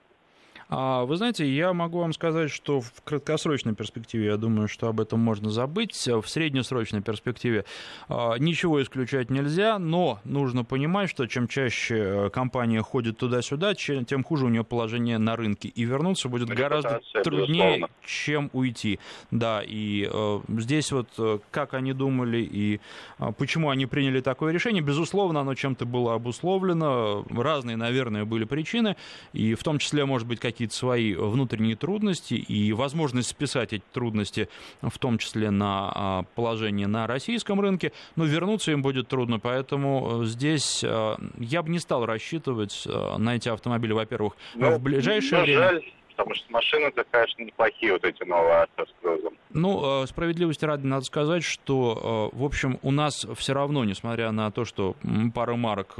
А 0.73 1.03
Вы 1.03 1.17
знаете, 1.17 1.45
я 1.45 1.73
могу 1.73 1.99
вам 1.99 2.13
сказать, 2.13 2.49
что 2.49 2.79
в 2.79 2.93
краткосрочной 3.03 3.75
перспективе, 3.75 4.27
я 4.27 4.37
думаю, 4.37 4.69
что 4.69 4.87
об 4.87 5.01
этом 5.01 5.19
можно 5.19 5.49
забыть. 5.49 6.07
В 6.07 6.23
среднесрочной 6.25 7.01
перспективе 7.01 7.65
а, 8.07 8.35
ничего 8.37 8.81
исключать 8.81 9.29
нельзя, 9.29 9.77
но 9.79 10.21
нужно 10.23 10.63
понимать, 10.63 11.09
что 11.09 11.27
чем 11.27 11.49
чаще 11.49 11.97
э, 11.97 12.29
компания 12.29 12.81
ходит 12.81 13.17
туда-сюда, 13.17 13.73
тем 13.75 14.23
хуже 14.23 14.45
у 14.45 14.47
нее 14.47 14.63
положение 14.63 15.17
на 15.17 15.35
рынке. 15.35 15.67
И 15.67 15.83
вернуться 15.83 16.29
будет 16.29 16.47
гораздо 16.47 17.01
труднее, 17.21 17.79
безусловно. 17.79 17.87
чем 18.05 18.49
уйти. 18.53 18.99
Да, 19.29 19.61
и 19.65 20.09
э, 20.09 20.39
здесь 20.47 20.93
вот 20.93 21.09
э, 21.17 21.39
как 21.51 21.73
они 21.73 21.91
думали 21.91 22.37
и 22.49 22.79
почему 23.37 23.71
они 23.71 23.87
приняли 23.87 24.21
такое 24.21 24.53
решение, 24.53 24.81
безусловно, 24.81 25.41
оно 25.41 25.53
чем-то 25.53 25.85
было 25.85 26.13
обусловлено. 26.13 27.25
Разные, 27.29 27.75
наверное, 27.75 28.23
были 28.23 28.45
причины, 28.45 28.95
и 29.33 29.53
в 29.53 29.63
том 29.63 29.77
числе, 29.77 30.05
может 30.05 30.29
быть, 30.29 30.39
какие 30.39 30.60
какие-то 30.61 30.75
свои 30.75 31.15
внутренние 31.15 31.75
трудности 31.75 32.35
и 32.35 32.71
возможность 32.71 33.29
списать 33.29 33.73
эти 33.73 33.83
трудности, 33.93 34.47
в 34.83 34.95
том 34.99 35.17
числе 35.17 35.49
на 35.49 35.91
а, 35.93 36.23
положение 36.35 36.85
на 36.85 37.07
российском 37.07 37.59
рынке, 37.59 37.93
но 38.15 38.25
вернуться 38.25 38.71
им 38.71 38.83
будет 38.83 39.07
трудно, 39.07 39.39
поэтому 39.39 40.21
э, 40.21 40.25
здесь 40.25 40.83
э, 40.83 41.15
я 41.39 41.63
бы 41.63 41.69
не 41.69 41.79
стал 41.79 42.05
рассчитывать 42.05 42.83
э, 42.85 43.17
на 43.17 43.37
эти 43.37 43.49
автомобили, 43.49 43.93
во-первых, 43.93 44.35
ну, 44.53 44.75
в 44.75 44.81
ближайшее 44.83 45.41
время. 45.41 45.59
Жаль 45.59 45.83
потому 46.15 46.35
что 46.35 46.51
машины-то, 46.51 47.03
конечно, 47.09 47.41
неплохие 47.41 47.93
вот 47.93 48.03
эти 48.03 48.23
новые 48.23 48.57
Астер 48.57 48.87
с 48.87 49.01
Крузом. 49.01 49.33
Ну, 49.49 50.05
справедливости 50.05 50.63
ради 50.65 50.85
надо 50.85 51.03
сказать, 51.05 51.43
что, 51.43 52.29
в 52.31 52.43
общем, 52.43 52.77
у 52.83 52.91
нас 52.91 53.25
все 53.37 53.53
равно, 53.53 53.83
несмотря 53.85 54.29
на 54.31 54.51
то, 54.51 54.63
что 54.63 54.95
пара 55.33 55.55
марок 55.55 55.95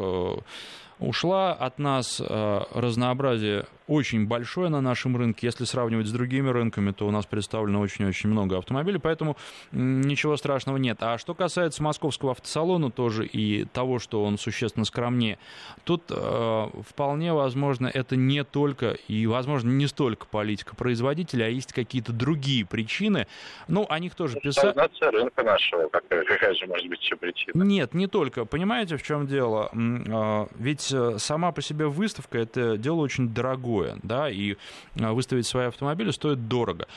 ушла 1.02 1.54
от 1.54 1.80
нас 1.80 2.22
разнообразие 2.22 3.66
очень 3.92 4.26
большое 4.26 4.70
на 4.70 4.80
нашем 4.80 5.18
рынке. 5.18 5.48
Если 5.48 5.66
сравнивать 5.66 6.08
с 6.08 6.12
другими 6.12 6.50
рынками, 6.50 6.92
то 6.92 7.06
у 7.06 7.12
нас 7.12 7.26
представлено 7.26 7.82
очень-очень 7.82 8.30
много 8.30 8.58
автомобилей, 8.58 9.00
поэтому 9.00 9.36
ничего 9.74 10.38
страшного 10.38 10.78
нет. 10.78 10.98
А 11.02 11.18
что 11.18 11.34
касается 11.34 11.84
московского 11.84 12.32
автосалона 12.32 12.90
тоже 12.90 13.26
и 13.26 13.66
того, 13.66 14.00
что 14.00 14.24
он 14.24 14.38
существенно 14.38 14.86
скромнее, 14.86 15.40
тут 15.84 16.04
э, 16.10 16.68
вполне 16.88 17.34
возможно 17.34 17.88
это 17.88 18.16
не 18.16 18.46
только 18.46 18.92
и, 19.10 19.28
возможно, 19.28 19.70
не 19.70 19.88
столько 19.88 20.26
политика 20.26 20.74
производителя, 20.74 21.46
а 21.46 21.50
есть 21.50 21.74
какие-то 21.74 22.14
другие 22.14 22.66
причины. 22.66 23.28
Ну, 23.68 23.86
о 23.90 24.00
них 24.00 24.16
тоже 24.16 24.40
писали. 24.40 24.74
рынка 25.12 25.44
нашего, 25.44 25.90
какая, 25.90 26.54
же 26.54 26.66
может 26.68 26.88
быть 26.88 27.02
еще 27.02 27.18
причина? 27.18 27.62
Нет, 27.62 27.94
не 27.94 28.08
только. 28.08 28.46
Понимаете, 28.46 28.96
в 28.96 29.04
чем 29.04 29.28
дело? 29.28 29.70
А, 29.74 30.48
ведь 30.92 30.94
э, 30.94 31.20
сама 31.20 31.52
по 31.52 31.62
себе 31.62 31.88
выставка 31.88 32.40
это 32.40 32.78
дело 32.78 32.98
очень 32.98 33.30
дорогое 33.30 33.98
да, 34.04 34.30
и 34.30 34.56
а, 35.00 35.14
выставить 35.14 35.48
свои 35.48 35.68
автомобили 35.68 36.12
стоит 36.12 36.48
дорого. 36.48 36.88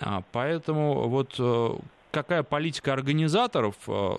А, 0.00 0.22
поэтому 0.32 1.08
вот 1.08 1.34
э, 1.38 1.70
какая 2.10 2.42
политика 2.42 2.92
организаторов, 2.92 3.74
э, 3.88 4.16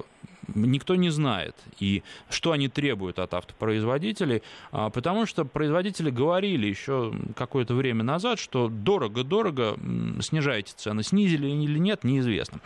никто 0.54 0.96
не 0.96 1.10
знает. 1.10 1.56
И 1.80 2.04
что 2.30 2.52
они 2.52 2.68
требуют 2.68 3.18
от 3.18 3.34
автопроизводителей, 3.34 4.44
потому 4.70 5.26
что 5.26 5.44
производители 5.44 6.12
говорили 6.12 6.68
еще 6.68 7.16
какое-то 7.36 7.74
время 7.74 8.04
назад, 8.04 8.38
что 8.38 8.68
дорого-дорого, 8.68 9.76
снижайте 10.22 10.74
цены, 10.76 11.02
снизили 11.02 11.48
или 11.48 11.80
нет, 11.80 12.04
неизвестно. 12.04 12.60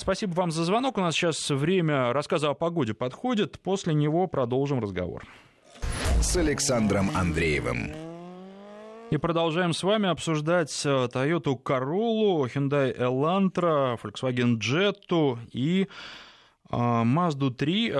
Спасибо 0.00 0.32
вам 0.32 0.50
за 0.50 0.64
звонок. 0.64 0.98
У 0.98 1.00
нас 1.00 1.14
сейчас 1.14 1.48
время 1.48 2.12
рассказа 2.12 2.50
о 2.50 2.54
погоде 2.54 2.92
подходит. 2.92 3.60
После 3.60 3.94
него 3.94 4.26
продолжим 4.26 4.80
разговор. 4.80 5.22
С 6.20 6.36
Александром 6.36 7.10
Андреевым. 7.14 7.92
И 9.10 9.16
продолжаем 9.18 9.72
с 9.72 9.82
вами 9.82 10.08
обсуждать 10.08 10.72
э, 10.84 11.08
Toyota 11.12 11.54
Corolla, 11.62 12.50
Hyundai 12.52 12.96
Elantra, 12.96 13.96
Volkswagen 14.02 14.58
Jetta 14.58 15.38
и 15.52 15.86
э, 16.70 16.76
Mazda 16.76 17.50
3 17.50 17.92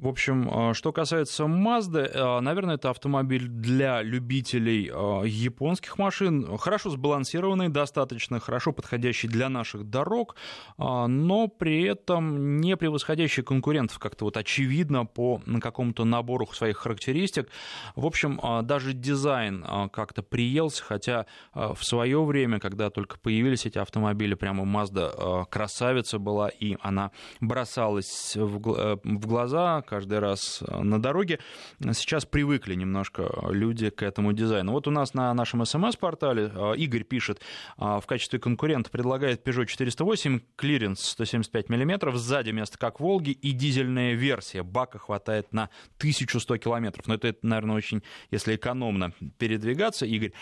в 0.00 0.08
общем, 0.08 0.48
а, 0.50 0.72
что 0.74 0.92
касается 0.92 1.44
Mazda, 1.44 2.10
а, 2.14 2.40
наверное, 2.40 2.76
это 2.76 2.88
автомобиль 2.88 3.46
для 3.48 4.00
любителей 4.00 4.90
а, 4.90 5.22
японских 5.24 5.98
машин, 5.98 6.56
хорошо 6.56 6.88
сбалансированный, 6.88 7.68
достаточно 7.68 8.40
хорошо 8.40 8.72
подходящий 8.72 9.28
для 9.28 9.48
наших 9.50 9.84
дорог, 9.84 10.36
но 10.78 11.48
при 11.48 11.82
этом 11.82 12.60
не 12.60 12.76
превосходящий 12.76 13.42
конкурентов 13.42 13.98
как-то 13.98 14.24
вот 14.24 14.36
очевидно 14.36 15.04
по 15.04 15.42
какому-то 15.60 16.04
набору 16.04 16.46
своих 16.46 16.78
характеристик. 16.78 17.48
В 17.94 18.06
общем, 18.06 18.40
даже 18.64 18.92
дизайн 18.92 19.64
как-то 19.92 20.22
приелся, 20.22 20.82
хотя 20.82 21.26
в 21.54 21.82
свое 21.82 22.24
время, 22.24 22.58
когда 22.58 22.90
только 22.90 23.18
появились 23.18 23.66
эти 23.66 23.78
автомобили, 23.78 24.34
прямо 24.34 24.64
Mazda 24.64 25.46
красавица 25.50 26.18
была, 26.18 26.48
и 26.48 26.76
она 26.80 27.10
бросалась 27.40 28.36
в 28.36 28.76
э, 28.76 28.96
глаза, 29.04 29.82
каждый 29.90 30.20
раз 30.20 30.62
э, 30.62 30.82
на 30.82 31.02
дороге. 31.02 31.40
Сейчас 31.80 32.24
привыкли 32.24 32.76
немножко 32.76 33.28
люди 33.50 33.90
к 33.90 34.04
этому 34.04 34.32
дизайну. 34.32 34.70
Вот 34.70 34.86
у 34.86 34.92
нас 34.92 35.14
на 35.14 35.34
нашем 35.34 35.66
смс-портале 35.66 36.52
э, 36.54 36.74
Игорь 36.76 37.02
пишет, 37.02 37.40
э, 37.76 37.98
в 38.00 38.04
качестве 38.06 38.38
конкурента 38.38 38.88
предлагает 38.88 39.44
Peugeot 39.46 39.66
408, 39.66 40.40
клиренс 40.54 41.00
175 41.00 41.68
мм, 41.68 42.16
сзади 42.16 42.50
место 42.50 42.78
как 42.78 43.00
Волги 43.00 43.30
и 43.30 43.50
дизельная 43.50 44.14
версия. 44.14 44.62
Бака 44.62 45.00
хватает 45.00 45.52
на 45.52 45.70
1100 45.98 46.58
километров. 46.58 47.08
Но 47.08 47.14
это, 47.14 47.34
наверное, 47.42 47.74
очень, 47.74 48.04
если 48.30 48.54
экономно 48.54 49.12
передвигаться, 49.38 50.06
Игорь. 50.06 50.32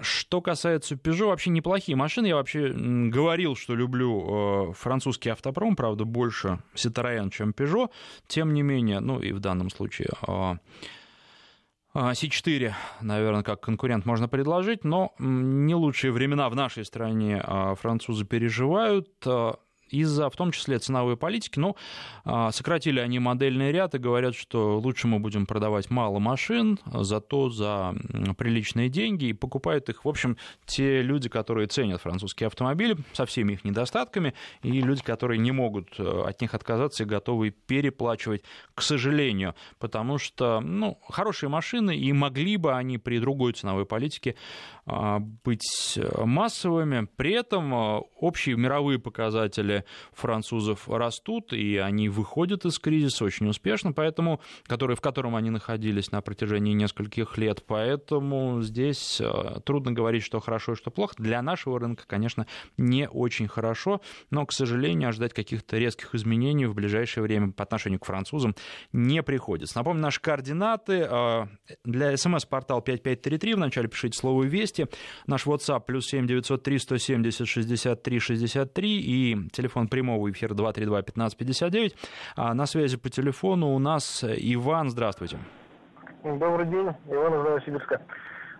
Что 0.00 0.40
касается 0.40 0.96
Peugeot, 0.96 1.26
вообще 1.26 1.50
неплохие 1.50 1.96
машины. 1.96 2.26
Я 2.26 2.36
вообще 2.36 2.72
говорил, 2.72 3.54
что 3.54 3.76
люблю 3.76 4.70
э, 4.70 4.72
французский 4.72 5.30
автопром, 5.30 5.76
правда, 5.76 6.04
больше 6.04 6.58
Citroën, 6.74 7.30
чем 7.30 7.50
Peugeot. 7.50 7.90
Тем 8.26 8.54
не 8.54 8.62
менее, 8.62 8.98
ну 8.98 9.20
и 9.20 9.32
в 9.32 9.38
данном 9.38 9.70
случае 9.70 10.08
C4, 11.94 12.64
э, 12.64 12.72
наверное, 13.02 13.44
как 13.44 13.60
конкурент 13.60 14.04
можно 14.04 14.26
предложить, 14.26 14.82
но 14.82 15.14
не 15.20 15.76
лучшие 15.76 16.10
времена 16.10 16.48
в 16.48 16.56
нашей 16.56 16.84
стране 16.84 17.40
э, 17.44 17.74
французы 17.80 18.24
переживают 18.24 19.08
из-за, 19.88 20.30
в 20.30 20.36
том 20.36 20.52
числе, 20.52 20.78
ценовой 20.78 21.16
политики. 21.16 21.58
Но 21.58 21.76
а, 22.24 22.50
сократили 22.52 23.00
они 23.00 23.18
модельный 23.18 23.72
ряд 23.72 23.94
и 23.94 23.98
говорят, 23.98 24.34
что 24.34 24.78
лучше 24.78 25.06
мы 25.08 25.18
будем 25.18 25.46
продавать 25.46 25.90
мало 25.90 26.18
машин, 26.18 26.78
зато 26.86 27.50
за 27.50 27.94
приличные 28.36 28.88
деньги, 28.88 29.26
и 29.26 29.32
покупают 29.32 29.88
их, 29.88 30.04
в 30.04 30.08
общем, 30.08 30.36
те 30.66 31.02
люди, 31.02 31.28
которые 31.28 31.66
ценят 31.66 32.02
французские 32.02 32.46
автомобили 32.46 32.96
со 33.12 33.26
всеми 33.26 33.54
их 33.54 33.64
недостатками, 33.64 34.34
и 34.62 34.80
люди, 34.80 35.02
которые 35.02 35.38
не 35.38 35.52
могут 35.52 35.98
э, 35.98 36.24
от 36.26 36.40
них 36.40 36.54
отказаться 36.54 37.02
и 37.02 37.06
готовы 37.06 37.50
переплачивать, 37.50 38.42
к 38.74 38.82
сожалению, 38.82 39.54
потому 39.78 40.18
что, 40.18 40.60
ну, 40.60 40.98
хорошие 41.08 41.48
машины, 41.48 41.96
и 41.96 42.12
могли 42.12 42.56
бы 42.56 42.74
они 42.74 42.98
при 42.98 43.18
другой 43.18 43.52
ценовой 43.52 43.86
политике 43.86 44.36
а, 44.86 45.18
быть 45.18 45.98
массовыми. 46.18 47.08
При 47.16 47.32
этом 47.32 47.74
а, 47.74 48.00
общие 48.18 48.56
мировые 48.56 48.98
показатели 48.98 49.73
французов 50.12 50.88
растут, 50.88 51.52
и 51.52 51.76
они 51.76 52.08
выходят 52.08 52.64
из 52.64 52.78
кризиса 52.78 53.24
очень 53.24 53.48
успешно, 53.48 53.92
поэтому, 53.92 54.40
который, 54.64 54.96
в 54.96 55.00
котором 55.00 55.36
они 55.36 55.50
находились 55.50 56.12
на 56.12 56.20
протяжении 56.20 56.72
нескольких 56.72 57.36
лет. 57.38 57.64
Поэтому 57.66 58.62
здесь 58.62 59.20
а, 59.20 59.60
трудно 59.60 59.92
говорить, 59.92 60.22
что 60.22 60.40
хорошо 60.40 60.72
и 60.72 60.76
что 60.76 60.90
плохо. 60.90 61.14
Для 61.18 61.42
нашего 61.42 61.80
рынка, 61.80 62.04
конечно, 62.06 62.46
не 62.76 63.08
очень 63.08 63.48
хорошо, 63.48 64.00
но, 64.30 64.46
к 64.46 64.52
сожалению, 64.52 65.08
ожидать 65.08 65.32
каких-то 65.34 65.78
резких 65.78 66.14
изменений 66.14 66.66
в 66.66 66.74
ближайшее 66.74 67.22
время 67.22 67.52
по 67.52 67.62
отношению 67.64 68.00
к 68.00 68.06
французам 68.06 68.54
не 68.92 69.22
приходится. 69.22 69.78
Напомню, 69.78 70.02
наши 70.02 70.20
координаты. 70.20 71.08
Для 71.84 72.16
смс-портал 72.16 72.82
5533 72.82 73.54
вначале 73.54 73.88
пишите 73.88 74.18
слово 74.18 74.44
Вести. 74.44 74.86
Наш 75.26 75.46
WhatsApp 75.46 75.84
плюс 75.86 76.06
7 76.06 76.26
903 76.26 76.78
170 76.78 77.48
63 77.48 78.18
63 78.18 79.00
и 79.00 79.48
прямого 79.68 80.30
эфира 80.30 80.54
232 80.54 81.02
15 81.02 81.38
59. 81.38 81.96
А 82.36 82.54
на 82.54 82.66
связи 82.66 82.96
по 82.96 83.08
телефону 83.08 83.74
у 83.74 83.78
нас 83.78 84.24
Иван. 84.24 84.90
Здравствуйте. 84.90 85.38
Добрый 86.24 86.66
день, 86.66 86.88
Иван 87.10 87.34
из 87.34 87.44
Новосибирска. 87.44 88.00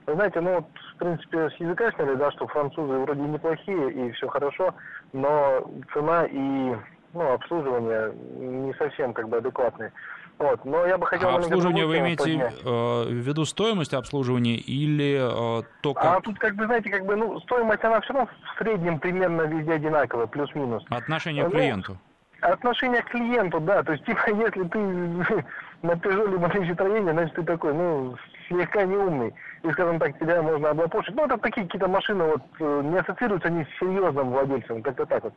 Вы 0.06 0.14
знаете, 0.14 0.40
ну 0.40 0.56
вот, 0.56 0.66
в 0.94 0.98
принципе, 0.98 1.48
с 1.48 1.54
языка 1.54 1.90
сняли, 1.92 2.14
да, 2.16 2.30
что 2.32 2.46
французы 2.46 2.92
вроде 2.92 3.22
неплохие 3.22 3.90
и 3.90 4.12
все 4.12 4.28
хорошо, 4.28 4.74
но 5.14 5.66
цена 5.94 6.26
и 6.26 6.76
ну, 7.14 7.32
обслуживание 7.32 8.12
не 8.38 8.74
совсем 8.74 9.14
как 9.14 9.28
бы 9.28 9.38
адекватные. 9.38 9.92
Вот. 10.38 10.64
Но 10.64 10.86
я 10.86 10.98
бы 10.98 11.06
хотел... 11.06 11.28
А 11.28 11.36
обслуживание 11.36 11.86
вы 11.86 11.98
имеете 11.98 12.52
э, 12.64 13.04
в 13.08 13.12
виду 13.12 13.44
стоимость 13.44 13.94
обслуживания 13.94 14.56
или 14.56 15.18
э, 15.20 15.62
то, 15.80 15.94
как... 15.94 16.04
А 16.04 16.20
тут, 16.20 16.38
как 16.38 16.56
бы, 16.56 16.66
знаете, 16.66 16.90
как 16.90 17.06
бы, 17.06 17.14
ну, 17.16 17.38
стоимость, 17.40 17.84
она 17.84 18.00
все 18.00 18.12
равно 18.12 18.28
в 18.28 18.58
среднем 18.58 18.98
примерно 18.98 19.42
везде 19.42 19.74
одинаковая, 19.74 20.26
плюс-минус. 20.26 20.84
Отношение 20.88 21.44
к 21.44 21.46
ну, 21.46 21.52
клиенту? 21.52 21.98
Отношение 22.40 23.02
к 23.02 23.10
клиенту, 23.10 23.60
да. 23.60 23.82
То 23.84 23.92
есть, 23.92 24.04
типа, 24.06 24.30
если 24.30 24.64
ты 24.64 24.78
на 25.82 25.92
Peugeot 25.92 26.30
либо 26.30 26.48
на 26.48 26.52
Citroёn, 26.52 27.12
значит, 27.12 27.34
ты 27.36 27.42
такой, 27.44 27.72
ну, 27.72 28.16
слегка 28.48 28.84
неумный. 28.84 29.32
И, 29.62 29.70
скажем 29.70 29.98
так, 30.00 30.18
тебя 30.18 30.42
можно 30.42 30.70
облапошить. 30.70 31.14
Ну, 31.14 31.24
это 31.24 31.38
такие 31.38 31.64
какие-то 31.66 31.88
машины, 31.88 32.24
вот, 32.24 32.42
э, 32.58 32.82
не 32.84 32.98
ассоциируются 32.98 33.48
они 33.48 33.64
с 33.64 33.78
серьезным 33.78 34.30
владельцем, 34.30 34.82
как-то 34.82 35.06
так 35.06 35.22
вот. 35.22 35.34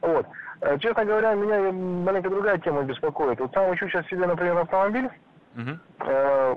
Вот. 0.00 0.26
Э, 0.60 0.78
честно 0.78 1.04
говоря, 1.04 1.34
меня 1.34 1.72
маленько 1.72 2.30
другая 2.30 2.58
тема 2.58 2.82
беспокоит. 2.82 3.40
Вот 3.40 3.52
сам 3.52 3.74
ищу 3.74 3.88
сейчас 3.88 4.06
себе, 4.06 4.26
например, 4.26 4.58
автомобиль. 4.58 5.08
Э, 6.00 6.56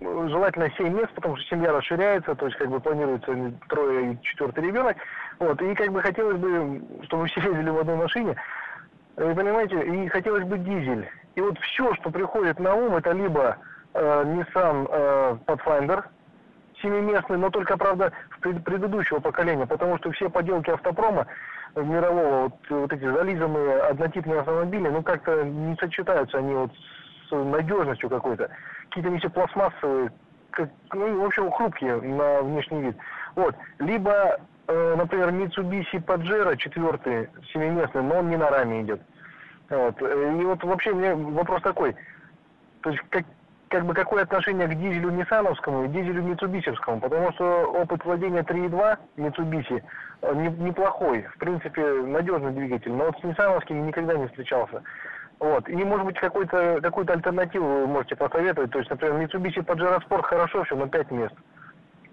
желательно 0.00 0.70
7 0.76 0.92
мест, 0.92 1.12
потому 1.14 1.36
что 1.36 1.46
семья 1.48 1.72
расширяется, 1.72 2.34
то 2.34 2.46
есть 2.46 2.58
как 2.58 2.68
бы 2.68 2.80
планируется 2.80 3.34
трое 3.68 4.12
и 4.12 4.22
четвертый 4.22 4.64
ребенок. 4.64 4.96
Вот, 5.38 5.60
и 5.62 5.74
как 5.74 5.90
бы 5.90 6.02
хотелось 6.02 6.38
бы, 6.38 6.82
чтобы 7.04 7.26
все 7.26 7.40
ездили 7.40 7.70
в 7.70 7.78
одной 7.78 7.96
машине. 7.96 8.36
Вы 9.16 9.34
понимаете, 9.34 9.80
и 9.80 10.08
хотелось 10.08 10.44
бы 10.44 10.58
дизель. 10.58 11.08
И 11.34 11.40
вот 11.40 11.58
все, 11.58 11.94
что 11.94 12.10
приходит 12.10 12.58
на 12.58 12.74
ум, 12.74 12.96
это 12.96 13.12
либо 13.12 13.56
э, 13.94 14.22
Nissan 14.24 14.88
э, 14.90 15.36
Pathfinder, 15.46 16.04
семиместный, 16.82 17.38
но 17.38 17.50
только, 17.50 17.76
правда, 17.76 18.12
предыдущего 18.40 19.20
поколения, 19.20 19.66
потому 19.66 19.98
что 19.98 20.10
все 20.12 20.28
поделки 20.28 20.70
автопрома 20.70 21.26
мирового, 21.74 22.44
вот, 22.44 22.54
вот 22.70 22.92
эти 22.92 23.04
зализанные 23.04 23.78
однотипные 23.80 24.40
автомобили, 24.40 24.88
ну 24.88 25.02
как-то 25.02 25.44
не 25.44 25.76
сочетаются 25.76 26.38
они 26.38 26.54
вот 26.54 26.70
с 27.28 27.32
надежностью 27.32 28.08
какой-то. 28.08 28.50
Какие-то 28.88 29.10
они 29.10 29.18
все 29.18 29.30
пластмассовые, 29.30 30.10
как, 30.50 30.70
ну, 30.94 31.22
в 31.22 31.24
общем, 31.24 31.50
хрупкие 31.50 31.96
на 31.96 32.42
внешний 32.42 32.82
вид. 32.82 32.96
Вот. 33.34 33.54
Либо, 33.78 34.40
э, 34.68 34.94
например, 34.96 35.30
Mitsubishi 35.30 36.02
Pajero 36.04 36.56
четвертый, 36.56 37.28
семиместный, 37.52 38.02
но 38.02 38.20
он 38.20 38.30
не 38.30 38.36
на 38.36 38.48
раме 38.48 38.82
идет. 38.82 39.00
Вот. 39.68 40.00
И 40.00 40.44
вот 40.44 40.62
вообще 40.62 40.94
мне 40.94 41.14
вопрос 41.14 41.62
такой. 41.62 41.94
То 42.82 42.90
есть 42.90 43.02
как, 43.10 43.24
как 43.68 43.84
бы 43.84 43.94
какое 43.94 44.22
отношение 44.22 44.68
к 44.68 44.74
дизелю 44.74 45.10
Ниссановскому 45.10 45.84
и 45.84 45.88
дизелю 45.88 46.22
Митсубисевскому, 46.22 47.00
потому 47.00 47.32
что 47.32 47.64
опыт 47.66 48.04
владения 48.04 48.42
3.2 48.42 48.98
Mitsubishi 49.16 49.82
э, 50.22 50.34
неплохой, 50.34 51.22
в 51.34 51.38
принципе, 51.38 51.82
надежный 51.82 52.52
двигатель, 52.52 52.92
но 52.92 53.06
вот 53.06 53.18
с 53.20 53.24
Ниссановским 53.24 53.86
никогда 53.86 54.14
не 54.14 54.26
встречался. 54.28 54.82
Вот. 55.38 55.68
И, 55.68 55.76
может 55.76 56.06
быть, 56.06 56.18
какой-то, 56.18 56.80
какую-то 56.80 57.12
альтернативу 57.12 57.66
вы 57.66 57.86
можете 57.86 58.16
посоветовать. 58.16 58.70
То 58.70 58.78
есть, 58.78 58.90
например, 58.90 59.16
Mitsubishi 59.20 59.64
Pajero 59.64 60.00
Sport 60.06 60.22
хорошо 60.22 60.64
все, 60.64 60.76
но 60.76 60.86
5 60.86 61.10
мест. 61.10 61.34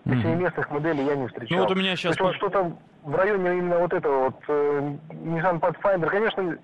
Mm-hmm. 0.06 0.36
местных 0.36 0.70
моделей 0.70 1.06
я 1.06 1.16
не 1.16 1.28
встречал. 1.28 1.58
Ну, 1.58 1.64
вот 1.64 1.72
у 1.72 1.80
меня 1.80 1.96
сейчас... 1.96 2.18
То 2.18 2.28
есть, 2.28 2.42
вот 2.42 2.52
что-то 2.52 2.76
в 3.04 3.16
районе 3.16 3.58
именно 3.58 3.80
вот 3.80 3.94
этого 3.94 4.26
вот 4.26 4.36
э, 4.50 4.96
Nissan 5.12 5.62
Pathfinder. 5.62 6.10
Конечно, 6.10 6.58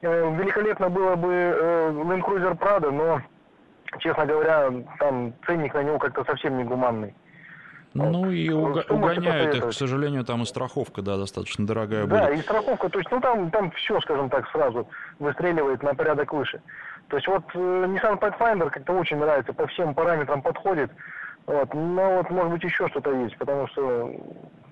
э, 0.00 0.36
великолепно 0.36 0.88
было 0.88 1.14
бы 1.16 1.30
э, 1.30 1.90
Land 1.92 2.22
Cruiser 2.22 2.56
Prado, 2.56 2.90
но 2.90 3.20
честно 3.98 4.26
говоря, 4.26 4.72
там 4.98 5.32
ценник 5.46 5.74
на 5.74 5.82
него 5.82 5.98
как-то 5.98 6.24
совсем 6.24 6.56
не 6.56 6.64
гуманный. 6.64 7.14
Ну 7.94 8.30
и 8.30 8.48
уга- 8.50 8.84
угоняют 8.90 9.54
их, 9.54 9.68
к 9.68 9.72
сожалению, 9.72 10.24
там 10.24 10.42
и 10.42 10.46
страховка, 10.46 11.02
да, 11.02 11.16
достаточно 11.16 11.66
дорогая 11.66 12.06
да, 12.06 12.26
будет. 12.26 12.38
и 12.38 12.42
страховка, 12.42 12.88
то 12.90 12.98
есть, 12.98 13.10
ну 13.10 13.20
там, 13.20 13.50
там 13.50 13.70
все, 13.72 13.98
скажем 14.00 14.28
так, 14.30 14.48
сразу 14.50 14.88
выстреливает 15.18 15.82
на 15.82 15.94
порядок 15.94 16.32
выше. 16.32 16.60
То 17.08 17.16
есть 17.16 17.26
вот 17.26 17.44
э, 17.54 17.58
Nissan 17.58 18.18
Pathfinder 18.20 18.70
как-то 18.70 18.92
очень 18.92 19.16
нравится, 19.16 19.52
по 19.52 19.66
всем 19.66 19.94
параметрам 19.94 20.42
подходит. 20.42 20.90
Вот. 21.46 21.72
Но 21.72 22.16
вот 22.16 22.30
может 22.30 22.52
быть 22.52 22.64
еще 22.64 22.88
что-то 22.88 23.12
есть, 23.12 23.36
потому 23.38 23.66
что 23.68 24.12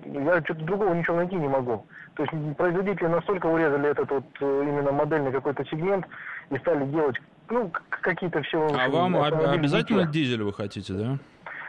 я 0.05 0.41
что-то 0.45 0.65
другого 0.65 0.93
ничего 0.93 1.17
найти 1.17 1.35
не 1.37 1.49
могу. 1.49 1.87
То 2.15 2.25
есть 2.25 2.57
производители 2.57 3.07
настолько 3.07 3.47
урезали 3.47 3.89
этот 3.89 4.11
вот 4.11 4.25
э, 4.41 4.63
именно 4.69 4.93
модельный 4.93 5.33
какой-то 5.33 5.65
сегмент 5.65 6.07
и 6.51 6.59
стали 6.59 6.85
делать 6.85 7.17
ну, 7.51 7.71
какие-то 7.89 8.43
все... 8.43 8.67
А 8.67 8.89
вам 8.89 9.17
обязательно 9.17 10.07
дизель 10.07 10.43
вы 10.43 10.53
хотите, 10.53 10.93
да? 10.93 11.19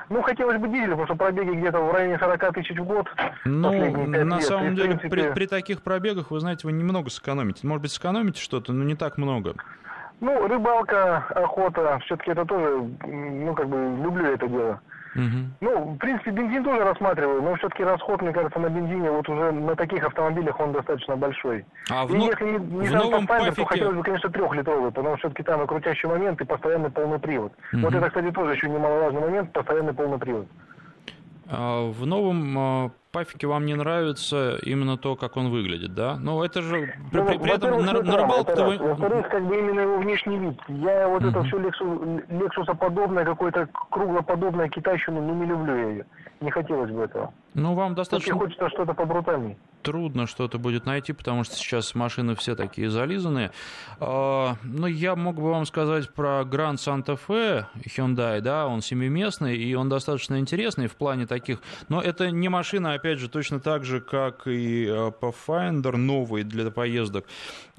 Ну, 0.10 0.22
хотелось 0.22 0.58
бы 0.58 0.70
дизель, 0.70 0.90
потому 0.90 1.06
что 1.06 1.16
пробеги 1.16 1.52
где-то 1.52 1.82
в 1.82 1.92
районе 1.92 2.18
40 2.18 2.54
тысяч 2.54 2.78
в 2.78 2.86
год. 2.86 3.08
Ну, 3.44 4.06
на 4.08 4.36
лет. 4.36 4.44
Самом 4.44 4.76
деле, 4.76 4.98
принципе, 4.98 5.10
при, 5.10 5.34
при 5.34 5.46
таких 5.48 5.82
пробегах, 5.82 6.32
вы 6.32 6.40
знаете, 6.40 6.66
вы 6.66 6.72
немного 6.72 7.10
сэкономите. 7.10 7.68
Может 7.68 7.82
быть, 7.82 7.92
сэкономите 7.92 8.42
что-то, 8.42 8.72
но 8.72 8.84
не 8.86 8.96
так 8.96 9.18
много. 9.18 9.56
Ну, 10.20 10.48
рыбалка, 10.48 11.18
охота, 11.36 12.00
все-таки 12.06 12.32
это 12.32 12.46
тоже, 12.46 12.90
ну, 13.06 13.54
как 13.54 13.68
бы, 13.68 13.78
люблю 14.02 14.26
это 14.26 14.48
дело. 14.48 14.82
Мгм. 15.16 15.54
Ну, 15.62 15.94
в 15.94 15.98
принципе, 15.98 16.32
бензин 16.32 16.64
тоже 16.64 16.84
рассматриваю, 16.84 17.42
но 17.42 17.56
все-таки 17.56 17.84
расход, 17.84 18.22
мне 18.22 18.32
кажется, 18.32 18.60
на 18.60 18.70
бензине 18.70 19.10
вот 19.10 19.28
уже 19.30 19.52
на 19.52 19.76
таких 19.76 20.04
автомобилях 20.04 20.60
он 20.60 20.74
достаточно 20.74 21.16
большой. 21.16 21.66
А 21.90 22.06
в, 22.06 22.14
и 22.14 22.20
если 22.20 22.44
не, 22.46 22.58
не 22.58 22.88
в 22.88 22.94
новом 22.94 23.26
Pathfinder, 23.26 23.56
то 23.56 23.66
хотелось 23.66 23.96
бы, 23.96 24.04
конечно, 24.04 24.30
трехлитровый, 24.30 24.92
потому 24.92 25.18
что 25.18 25.28
все-таки 25.28 25.44
там 25.44 25.64
и 25.64 25.68
крутящий 25.68 26.08
момент, 26.08 26.42
и 26.42 26.46
постоянный 26.46 26.90
полный 26.90 27.20
привод. 27.20 27.54
Вот 27.74 27.94
это, 27.94 28.08
кстати, 28.08 28.32
тоже 28.32 28.54
еще 28.54 28.70
немаловажный 28.70 29.22
момент, 29.22 29.54
постоянный 29.54 29.94
полный 29.94 30.20
привод. 30.20 30.48
А 31.50 31.90
в 31.92 32.06
новом 32.06 32.58
а, 32.58 32.92
Пафике 33.18 33.48
вам 33.48 33.66
не 33.66 33.74
нравится 33.74 34.58
именно 34.62 34.96
то, 34.96 35.16
как 35.16 35.38
он 35.38 35.50
выглядит, 35.50 35.96
да? 35.96 36.18
Ну, 36.22 36.44
это 36.44 36.62
же... 36.62 36.94
При, 37.12 37.18
Ну, 37.20 37.26
при- 37.26 37.38
при 37.40 37.52
этом 37.52 37.84
на, 37.84 37.94
на 37.94 37.94
раз, 37.94 38.06
рыбалку-то 38.22 38.52
это 38.52 38.66
вы... 38.66 38.78
Во-вторых, 38.78 39.28
как 39.30 39.44
бы 39.48 39.58
именно 39.58 39.80
его 39.80 39.98
внешний 39.98 40.38
вид. 40.38 40.60
Я 40.68 41.08
вот 41.08 41.24
это 41.24 41.42
все 41.44 41.58
лексусоподобное, 41.58 43.26
какое-то 43.26 43.68
круглоподобное 43.90 44.70
китайщину, 44.70 45.20
ну, 45.22 45.34
не 45.34 45.46
люблю 45.48 45.76
я 45.76 45.90
ее. 45.90 46.06
Не 46.42 46.52
хотелось 46.52 46.92
бы 46.92 47.02
этого. 47.02 47.34
Ну, 47.56 47.74
вам 47.74 47.96
достаточно 47.96 48.36
хочется 48.36 48.70
что-то 48.70 48.94
побрутальней. 48.94 49.58
Трудно 49.88 50.28
что-то 50.28 50.60
будет 50.60 50.86
найти, 50.86 51.14
потому 51.14 51.46
что 51.46 51.56
сейчас 51.56 51.96
машины 51.96 52.36
все 52.36 52.56
такие 52.56 52.90
зализанные. 52.90 53.52
А, 54.02 54.58
Ну, 54.64 54.86
я 54.86 55.16
мог 55.16 55.36
бы 55.38 55.50
вам 55.50 55.66
сказать 55.66 56.14
про 56.14 56.42
Grand 56.42 56.76
Santa 56.76 57.18
Fe 57.18 57.66
Hyundai, 57.86 58.42
да, 58.42 58.68
он 58.68 58.82
семиместный, 58.82 59.56
и 59.56 59.74
он 59.76 59.88
достаточно 59.88 60.40
интересный 60.40 60.88
в 60.88 60.98
плане 60.98 61.26
таких, 61.26 61.62
но 61.88 62.02
это 62.02 62.32
не 62.32 62.50
машина, 62.50 62.96
опять 62.96 63.20
же, 63.20 63.30
точно 63.30 63.62
так 63.62 63.86
же, 63.86 64.02
как 64.02 64.46
и 64.46 64.86
э, 64.86 65.12
Pathfinder, 65.22 65.96
новый 65.96 66.44
для 66.44 66.70
поездок 66.70 67.26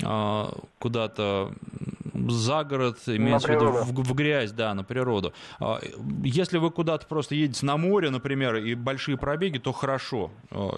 а, 0.02 0.54
куда-то 0.78 1.52
за 2.28 2.64
город, 2.64 2.98
имеется 3.06 3.48
в 3.48 3.50
виду 3.50 3.70
в, 3.70 3.92
в 3.92 4.14
грязь, 4.14 4.52
да, 4.52 4.74
на 4.74 4.84
природу. 4.84 5.32
А, 5.60 5.78
Если 6.24 6.58
вы 6.58 6.70
куда-то 6.70 7.06
просто 7.06 7.34
едете 7.34 7.66
на 7.66 7.76
море, 7.76 8.10
например, 8.10 8.56
и 8.56 8.74
большие 8.74 9.16
пробеги, 9.16 9.58
то 9.58 9.72
хорошо. 9.72 10.30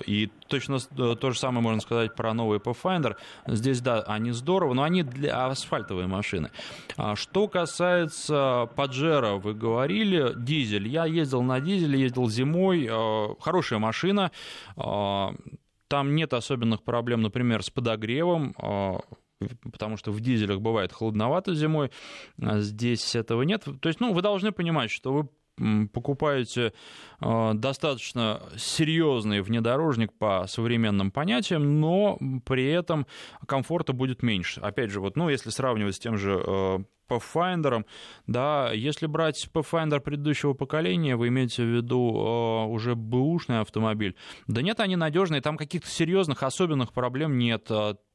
И 0.07 0.31
точно 0.49 0.79
э, 0.97 1.17
то 1.21 1.31
же 1.31 1.39
самое 1.39 1.63
можно 1.63 1.81
сказать 1.81 2.15
про 2.17 2.35
новый 2.35 2.59
Pathfinder. 2.59 3.17
Здесь, 3.47 3.81
да, 3.81 4.01
они 4.03 4.33
здорово, 4.33 4.75
но 4.75 4.83
они 4.83 5.03
для 5.03 5.47
асфальтовые 5.47 6.07
машины. 6.09 6.51
А 6.97 7.15
Что 7.15 7.47
касается 7.47 8.69
Паджеро, 8.75 9.35
вы 9.37 9.55
говорили, 9.55 10.33
дизель. 10.37 10.89
Я 10.89 11.05
ездил 11.07 11.43
на 11.43 11.61
дизеле, 11.61 12.01
ездил 12.01 12.29
зимой. 12.29 12.89
а, 12.91 13.35
Хорошая 13.41 13.79
машина. 13.79 14.33
А, 14.77 15.33
Там 15.89 16.15
нет 16.15 16.33
особенных 16.35 16.83
проблем, 16.83 17.23
например, 17.23 17.63
с 17.63 17.71
подогревом. 17.71 18.55
потому 19.73 19.97
что 19.97 20.13
в 20.13 20.21
дизелях 20.21 20.61
бывает 20.61 20.93
холодновато 20.93 21.55
зимой, 21.55 21.91
здесь 22.37 23.17
этого 23.17 23.41
нет. 23.43 23.65
То 23.81 23.89
есть, 23.89 23.99
ну, 23.99 24.13
вы 24.13 24.21
должны 24.21 24.53
понимать, 24.53 24.91
что 24.91 25.13
вы 25.15 25.29
покупаете 25.93 26.73
э, 27.21 27.51
достаточно 27.55 28.43
серьезный 28.57 29.41
внедорожник 29.41 30.13
по 30.13 30.47
современным 30.47 31.11
понятиям, 31.11 31.81
но 31.81 32.19
при 32.45 32.71
этом 32.71 33.07
комфорта 33.47 33.93
будет 33.93 34.23
меньше. 34.23 34.61
Опять 34.61 34.91
же, 34.91 35.01
вот, 35.01 35.17
ну, 35.17 35.29
если 35.29 35.51
сравнивать 35.51 35.97
с 35.97 35.99
тем 35.99 36.17
же 36.17 36.43
э, 36.45 36.79
Pathfinder, 37.09 37.85
да, 38.27 38.73
если 38.73 39.07
брать 39.07 39.49
Pathfinder 39.53 40.01
предыдущего 40.01 40.55
поколения, 40.55 41.17
вы 41.17 41.29
имеете 41.29 41.65
в 41.65 41.67
виду 41.67 42.15
э, 42.15 42.67
уже 42.69 42.95
бэушный 42.95 43.61
автомобиль, 43.61 44.17
да 44.47 44.63
нет, 44.63 44.81
они 44.81 44.97
надежные, 44.97 45.41
там 45.41 45.57
каких-то 45.57 45.89
серьезных, 45.89 46.43
особенных 46.43 46.93
проблем 46.93 47.39
нет. 47.39 47.71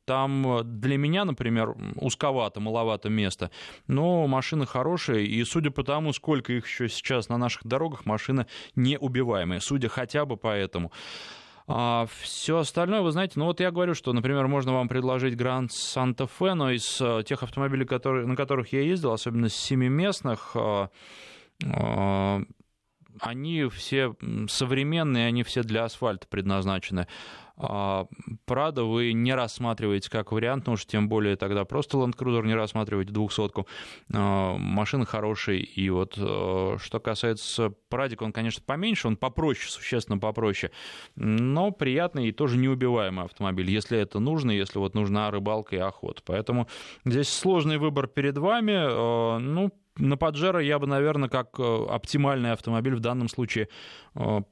Там 0.05 0.59
э, 0.59 0.63
для 0.63 0.97
меня, 0.97 1.25
например, 1.25 1.75
узковато, 1.95 2.59
маловато 2.59 3.09
места, 3.09 3.51
но 3.87 4.27
машины 4.27 4.65
хорошие, 4.65 5.25
и 5.25 5.43
судя 5.43 5.71
по 5.71 5.83
тому, 5.83 6.13
сколько 6.13 6.53
их 6.53 6.67
еще 6.67 6.87
сейчас 6.89 7.29
на 7.29 7.37
наших 7.37 7.65
дорогах, 7.65 8.05
машины 8.05 8.45
неубиваемые, 8.75 9.61
судя 9.61 9.89
хотя 9.89 10.25
бы 10.25 10.37
по 10.37 10.49
этому. 10.49 10.91
А 11.67 12.05
все 12.21 12.59
остальное, 12.59 13.01
вы 13.01 13.11
знаете, 13.11 13.33
ну 13.37 13.45
вот 13.45 13.59
я 13.59 13.71
говорю, 13.71 13.95
что, 13.95 14.13
например, 14.13 14.47
можно 14.47 14.73
вам 14.73 14.87
предложить 14.87 15.33
Santa 15.33 16.29
Fe, 16.39 16.53
но 16.53 16.69
из 16.69 17.01
э, 17.01 17.23
тех 17.25 17.41
автомобилей, 17.41 17.85
которые, 17.85 18.27
на 18.27 18.35
которых 18.35 18.71
я 18.71 18.81
ездил, 18.81 19.13
особенно 19.13 19.49
семиместных, 19.49 20.51
э, 20.53 20.87
э, 21.63 22.39
они 23.19 23.65
все 23.69 24.15
современные, 24.47 25.25
они 25.25 25.41
все 25.41 25.63
для 25.63 25.85
асфальта 25.85 26.27
предназначены. 26.27 27.07
А 27.57 28.07
Прада 28.45 28.83
вы 28.83 29.13
не 29.13 29.33
рассматриваете 29.33 30.09
как 30.09 30.31
вариант, 30.31 30.67
ну 30.67 30.73
уж 30.73 30.85
тем 30.85 31.09
более 31.09 31.35
тогда 31.35 31.65
просто 31.65 31.97
Land 31.97 32.15
Cruiser 32.15 32.45
не 32.45 32.55
рассматриваете 32.55 33.11
двухсотку. 33.11 33.67
А, 34.13 34.57
Машина 34.57 35.05
хорошая, 35.05 35.57
и 35.57 35.89
вот 35.89 36.15
э, 36.17 36.77
что 36.79 36.99
касается 36.99 37.73
Прадика, 37.89 38.23
он, 38.23 38.33
конечно, 38.33 38.63
поменьше, 38.65 39.07
он 39.07 39.17
попроще, 39.17 39.71
существенно 39.71 40.17
попроще, 40.17 40.71
но 41.15 41.71
приятный 41.71 42.27
и 42.27 42.31
тоже 42.31 42.57
неубиваемый 42.57 43.25
автомобиль, 43.25 43.69
если 43.69 43.97
это 43.97 44.19
нужно, 44.19 44.51
если 44.51 44.79
вот 44.79 44.95
нужна 44.95 45.31
рыбалка 45.31 45.75
и 45.75 45.79
охота. 45.79 46.21
Поэтому 46.25 46.67
здесь 47.05 47.29
сложный 47.29 47.77
выбор 47.77 48.07
перед 48.07 48.37
вами, 48.37 48.85
Э, 48.95 49.37
ну, 49.39 49.71
на 49.97 50.17
Паджеро 50.17 50.59
я 50.61 50.79
бы, 50.79 50.87
наверное, 50.87 51.29
как 51.29 51.59
э, 51.59 51.85
оптимальный 51.89 52.51
автомобиль 52.51 52.95
в 52.95 52.99
данном 52.99 53.29
случае 53.29 53.69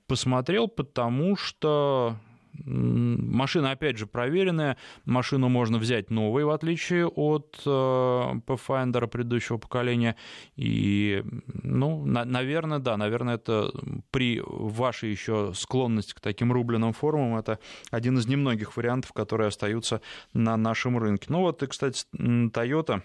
посмотрел, 0.08 0.68
потому 0.68 1.38
что 1.38 2.18
машина, 2.54 3.72
опять 3.72 3.97
же, 3.97 4.08
проверенная. 4.08 4.78
Машину 5.06 5.49
можно 5.49 5.78
взять 5.78 6.10
новой, 6.10 6.45
в 6.45 6.49
отличие 6.49 7.08
от 7.08 7.62
э, 7.66 7.70
Pathfinder 7.70 9.08
предыдущего 9.08 9.58
поколения. 9.58 10.16
И, 10.56 11.24
ну, 11.64 12.06
на- 12.06 12.26
наверное, 12.26 12.80
да, 12.80 12.97
наверное, 12.97 13.36
это 13.36 13.72
при 14.12 14.41
вашей 14.45 15.12
еще 15.12 15.51
склонности 15.56 16.14
к 16.14 16.20
таким 16.20 16.51
рубленым 16.51 16.93
формам, 16.93 17.38
это 17.38 17.60
один 17.91 18.18
из 18.18 18.28
немногих 18.28 18.78
вариантов, 18.78 19.14
которые 19.14 19.47
остаются 19.47 20.01
на 20.34 20.58
нашем 20.58 20.97
рынке. 20.97 21.28
Ну 21.30 21.41
вот, 21.41 21.64
и, 21.64 21.68
кстати, 21.68 22.06
Toyota 22.16 23.01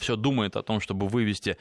все 0.00 0.16
думает 0.16 0.56
о 0.56 0.62
том, 0.62 0.80
чтобы 0.80 1.08
вывести 1.08 1.56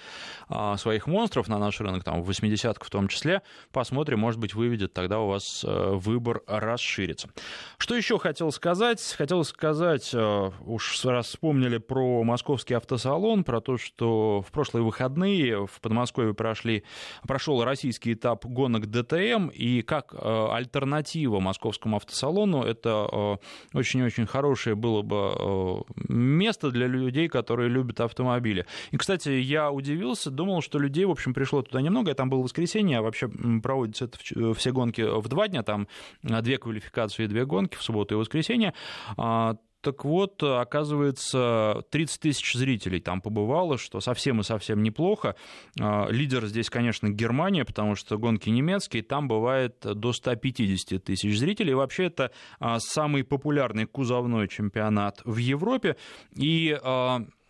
а, 0.48 0.78
своих 0.78 1.08
монстров 1.08 1.48
на 1.48 1.58
наш 1.58 1.80
рынок, 1.80 2.04
там, 2.04 2.24
80 2.24 2.78
в 2.80 2.90
том 2.90 3.08
числе. 3.08 3.42
Посмотрим, 3.72 4.20
может 4.20 4.40
быть, 4.40 4.54
выведет, 4.54 4.94
тогда 4.94 5.20
у 5.20 5.28
вас 5.28 5.64
э, 5.66 5.92
выбор 5.94 6.42
расширится. 6.48 7.30
Что 7.78 7.96
еще 7.96 8.18
хотел 8.18 8.52
сказать? 8.52 9.16
Хотел 9.18 9.44
сказать, 9.44 10.12
э, 10.14 10.52
уж 10.66 11.06
раз 11.06 11.28
вспомнили 11.28 11.78
про 11.78 12.24
московский 12.24 12.74
автосалон, 12.74 13.44
про 13.44 13.62
то, 13.62 13.78
что 13.78 14.42
в 14.42 14.52
прошлые 14.52 14.84
выходные 14.84 15.68
в 15.68 15.82
Подмосковье 15.82 16.34
прошли, 16.34 16.84
прошел 17.28 17.64
российский 17.64 18.14
этап 18.14 18.46
гонок 18.46 18.88
ДТМ, 18.88 19.48
и 19.48 19.82
как 19.82 20.14
э, 20.14 20.48
альтернатива 20.52 21.40
московскому 21.40 21.98
автосалону, 21.98 22.64
это 22.64 23.40
очень-очень 23.74 24.26
хорошее 24.26 24.76
было 24.76 25.02
бы 25.02 25.86
место 26.08 26.72
для 26.72 26.88
людей, 26.88 27.28
которые 27.28 27.70
любят 27.70 27.99
автомобили. 28.06 28.66
И, 28.92 28.98
кстати, 28.98 29.30
я 29.30 29.72
удивился, 29.72 30.32
думал, 30.32 30.62
что 30.62 30.80
людей, 30.80 31.06
в 31.06 31.12
общем, 31.12 31.34
пришло 31.34 31.62
туда 31.62 31.82
немного. 31.82 32.10
Я 32.10 32.16
там 32.16 32.30
был 32.30 32.42
в 32.42 32.44
воскресенье, 32.44 33.00
а 33.00 33.02
вообще 33.02 33.28
проводятся 33.62 34.06
это 34.06 34.18
ч- 34.22 34.54
все 34.54 34.72
гонки 34.72 35.02
в 35.02 35.28
два 35.28 35.48
дня, 35.48 35.64
там 35.64 35.88
а, 36.30 36.42
две 36.42 36.58
квалификации 36.58 37.24
и 37.26 37.28
две 37.28 37.46
гонки 37.46 37.76
в 37.76 37.84
субботу 37.84 38.16
и 38.16 38.18
воскресенье. 38.18 38.74
А, 39.18 39.56
Так 39.82 40.04
вот, 40.04 40.44
оказывается, 40.44 41.84
30 41.92 42.20
тысяч 42.20 42.54
зрителей 42.54 43.00
там 43.00 43.22
побывало, 43.22 43.78
что 43.78 44.02
совсем 44.02 44.42
и 44.42 44.44
совсем 44.44 44.84
неплохо. 44.84 45.36
А, 45.80 46.08
Лидер 46.10 46.46
здесь, 46.48 46.70
конечно, 46.70 47.10
Германия, 47.10 47.64
потому 47.64 47.96
что 47.96 48.18
гонки 48.18 48.50
немецкие, 48.50 49.04
там 49.04 49.28
бывает 49.30 49.78
до 49.82 50.12
150 50.12 51.02
тысяч 51.04 51.38
зрителей. 51.40 51.74
Вообще 51.76 52.06
это 52.06 52.32
а, 52.60 52.80
самый 52.80 53.24
популярный 53.24 53.86
кузовной 53.86 54.48
чемпионат 54.50 55.22
в 55.24 55.38
Европе. 55.38 55.96
И 56.36 56.78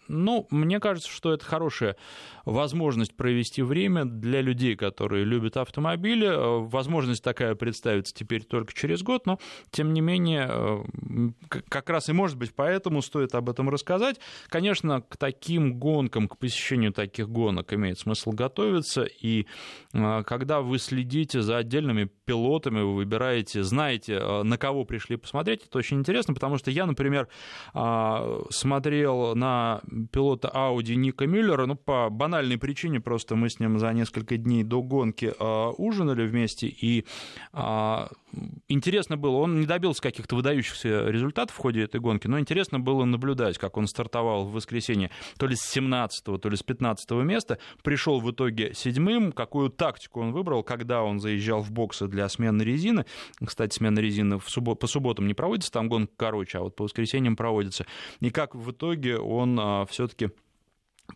ну, 0.10 0.48
мне 0.50 0.80
кажется, 0.80 1.10
что 1.10 1.32
это 1.32 1.46
хорошая 1.46 1.96
возможность 2.46 3.16
провести 3.16 3.62
время 3.62 4.06
для 4.06 4.42
людей, 4.42 4.76
которые 4.76 5.24
любят 5.24 5.56
автомобили. 5.56 6.30
Возможность 6.68 7.24
такая 7.24 7.56
представится 7.56 8.14
теперь 8.14 8.44
только 8.44 8.74
через 8.74 9.04
год, 9.04 9.26
но, 9.26 9.40
тем 9.72 9.94
не 9.94 10.02
менее, 10.02 10.84
как 11.70 11.90
раз 11.90 12.10
и 12.10 12.14
может 12.14 12.38
быть 12.38 12.54
поэтому 12.54 13.02
стоит 13.02 13.36
об 13.36 13.50
этом 13.50 13.70
рассказать. 13.70 14.20
Конечно, 14.48 15.02
к 15.02 15.16
таким 15.18 15.80
гонкам, 15.80 16.28
к 16.28 16.38
посещению 16.38 16.92
таких 16.92 17.30
гонок 17.30 17.72
имеет 17.74 18.00
смысл 18.00 18.32
готовиться, 18.32 19.04
и 19.04 19.46
когда 19.92 20.62
вы 20.62 20.80
следите 20.80 21.42
за 21.42 21.58
отдельными 21.58 22.10
пилотами, 22.26 22.82
вы 22.82 22.96
выбираете, 22.96 23.64
знаете, 23.64 24.20
на 24.44 24.58
кого 24.58 24.86
пришли 24.86 25.18
посмотреть, 25.18 25.66
это 25.66 25.78
очень 25.78 26.00
интересно, 26.00 26.34
потому 26.34 26.58
что 26.58 26.72
я, 26.72 26.86
например, 26.88 27.28
смотрел 28.50 29.36
на 29.36 29.82
пилота 30.08 30.52
Audi 30.54 30.96
Ника 30.96 31.28
Мюллера, 31.28 31.66
ну, 31.66 31.76
по 31.76 32.10
банальной 32.10 32.58
причине, 32.58 33.00
просто 33.00 33.36
мы 33.36 33.50
с 33.50 33.60
ним 33.60 33.80
за 33.80 33.94
несколько 33.94 34.38
дней 34.38 34.64
до 34.64 34.82
гонки 34.82 35.34
э, 35.38 35.72
ужинали 35.78 36.28
вместе, 36.28 36.68
и 36.68 37.06
э, 37.54 38.08
интересно 38.68 39.18
было, 39.18 39.38
он 39.38 39.60
не 39.60 39.66
добился 39.66 40.02
каких-то 40.02 40.36
выдающихся 40.36 41.10
результатов 41.10 41.56
в 41.56 41.60
ходе 41.60 41.84
этой 41.84 42.00
гонки, 42.00 42.28
но 42.28 42.40
интересно 42.40 42.80
было 42.80 43.06
наблюдать, 43.06 43.58
как 43.58 43.78
он 43.78 43.88
стартовал 43.88 44.46
в 44.46 44.54
воскресенье 44.54 45.12
то 45.38 45.48
ли 45.48 45.56
с 45.56 45.62
17 45.62 46.24
то 46.24 46.50
ли 46.50 46.56
с 46.56 46.64
15 46.64 47.12
места, 47.12 47.60
пришел 47.84 48.20
в 48.20 48.32
итоге 48.32 48.74
седьмым, 48.74 49.32
какую 49.32 49.70
тактику 49.70 50.22
он 50.22 50.32
выбрал, 50.32 50.64
когда 50.64 51.04
он 51.04 51.20
заезжал 51.20 51.62
в 51.62 51.72
боксы 51.72 52.08
для 52.08 52.28
смены 52.30 52.62
резины. 52.64 53.06
Кстати, 53.44 53.76
смена 53.76 54.00
резины 54.00 54.40
в 54.40 54.50
суббот, 54.50 54.80
по 54.80 54.88
субботам 54.88 55.28
не 55.28 55.34
проводится, 55.34 55.72
там 55.72 55.90
гонка 55.90 56.14
короче, 56.18 56.60
а 56.60 56.62
вот 56.62 56.76
по 56.76 56.84
воскресеньям 56.84 57.36
проводится. 57.36 57.86
И 58.20 58.30
как 58.30 58.56
в 58.56 58.72
итоге 58.72 59.18
он 59.18 59.60
а, 59.60 59.86
все-таки 59.86 60.30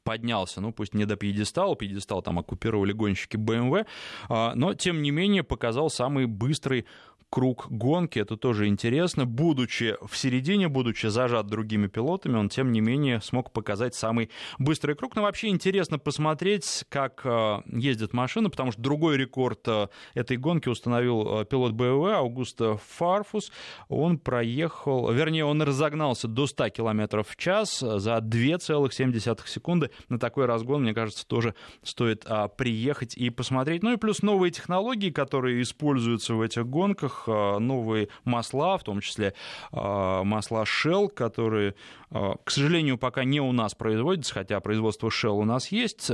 поднялся, 0.03 0.61
ну 0.61 0.71
пусть 0.71 0.93
не 0.93 1.05
до 1.05 1.15
пьедестала, 1.15 1.75
пьедестал 1.75 2.21
там 2.21 2.39
оккупировали 2.39 2.91
гонщики 2.91 3.37
BMW, 3.37 3.85
а, 4.29 4.53
но 4.55 4.73
тем 4.73 5.01
не 5.01 5.11
менее 5.11 5.43
показал 5.43 5.89
самый 5.89 6.25
быстрый 6.25 6.85
круг 7.33 7.65
гонки, 7.71 8.19
это 8.19 8.37
тоже 8.37 8.67
интересно. 8.67 9.25
Будучи 9.25 9.95
в 10.05 10.15
середине, 10.15 10.67
будучи 10.67 11.07
зажат 11.07 11.47
другими 11.47 11.87
пилотами, 11.87 12.37
он, 12.37 12.47
тем 12.47 12.71
не 12.71 12.79
менее, 12.79 13.21
смог 13.21 13.51
показать 13.51 13.95
самый 13.95 14.29
быстрый 14.59 14.95
круг. 14.95 15.15
Но 15.15 15.23
вообще 15.23 15.47
интересно 15.47 15.97
посмотреть, 15.97 16.85
как 16.89 17.21
э, 17.23 17.61
ездит 17.65 18.13
машина, 18.13 18.51
потому 18.51 18.71
что 18.71 18.83
другой 18.83 19.17
рекорд 19.17 19.61
э, 19.65 19.87
этой 20.13 20.37
гонки 20.37 20.69
установил 20.69 21.39
э, 21.41 21.45
пилот 21.45 21.71
БВ 21.71 22.13
Аугуста 22.13 22.77
Фарфус. 22.77 23.51
Он 23.87 24.19
проехал, 24.19 25.11
вернее, 25.11 25.45
он 25.45 25.59
разогнался 25.63 26.27
до 26.27 26.45
100 26.45 26.69
км 26.69 27.23
в 27.23 27.35
час 27.35 27.79
за 27.79 28.17
2,7 28.17 29.47
секунды. 29.47 29.89
На 30.07 30.19
такой 30.19 30.45
разгон, 30.45 30.83
мне 30.83 30.93
кажется, 30.93 31.25
тоже 31.25 31.55
стоит 31.81 32.27
приехать 32.57 33.17
и 33.17 33.31
посмотреть. 33.31 33.81
Ну 33.81 33.93
и 33.93 33.97
плюс 33.97 34.21
новые 34.21 34.51
технологии, 34.51 35.09
которые 35.09 35.63
используются 35.63 36.35
в 36.35 36.41
этих 36.41 36.67
гонках, 36.67 37.22
Э, 37.27 37.57
новые 37.59 38.09
масла, 38.23 38.77
в 38.77 38.83
том 38.83 39.01
числе 39.01 39.33
э, 39.71 40.23
масла 40.23 40.63
Shell, 40.63 41.09
которые, 41.09 41.75
э, 42.11 42.33
к 42.43 42.51
сожалению, 42.51 42.97
пока 42.97 43.23
не 43.23 43.39
у 43.39 43.51
нас 43.51 43.75
производятся, 43.75 44.33
хотя 44.33 44.59
производство 44.59 45.07
Shell 45.07 45.31
у 45.31 45.45
нас 45.45 45.71
есть, 45.71 46.11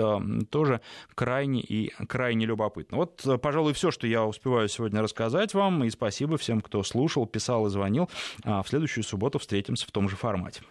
тоже 0.50 0.82
крайне 1.16 1.62
и 1.62 1.92
крайне 2.08 2.46
любопытно. 2.46 2.98
Вот, 2.98 3.26
пожалуй, 3.42 3.74
все, 3.74 3.92
что 3.92 4.08
я 4.08 4.26
успеваю 4.26 4.68
сегодня 4.68 5.02
рассказать 5.02 5.54
вам, 5.54 5.84
и 5.84 5.90
спасибо 5.90 6.38
всем, 6.38 6.62
кто 6.62 6.84
слушал, 6.84 7.26
писал 7.26 7.68
и 7.68 7.70
звонил. 7.70 8.10
А 8.44 8.64
в 8.64 8.70
следующую 8.70 9.04
субботу 9.04 9.40
встретимся 9.40 9.88
в 9.88 9.92
том 9.92 10.10
же 10.10 10.16
формате. 10.16 10.62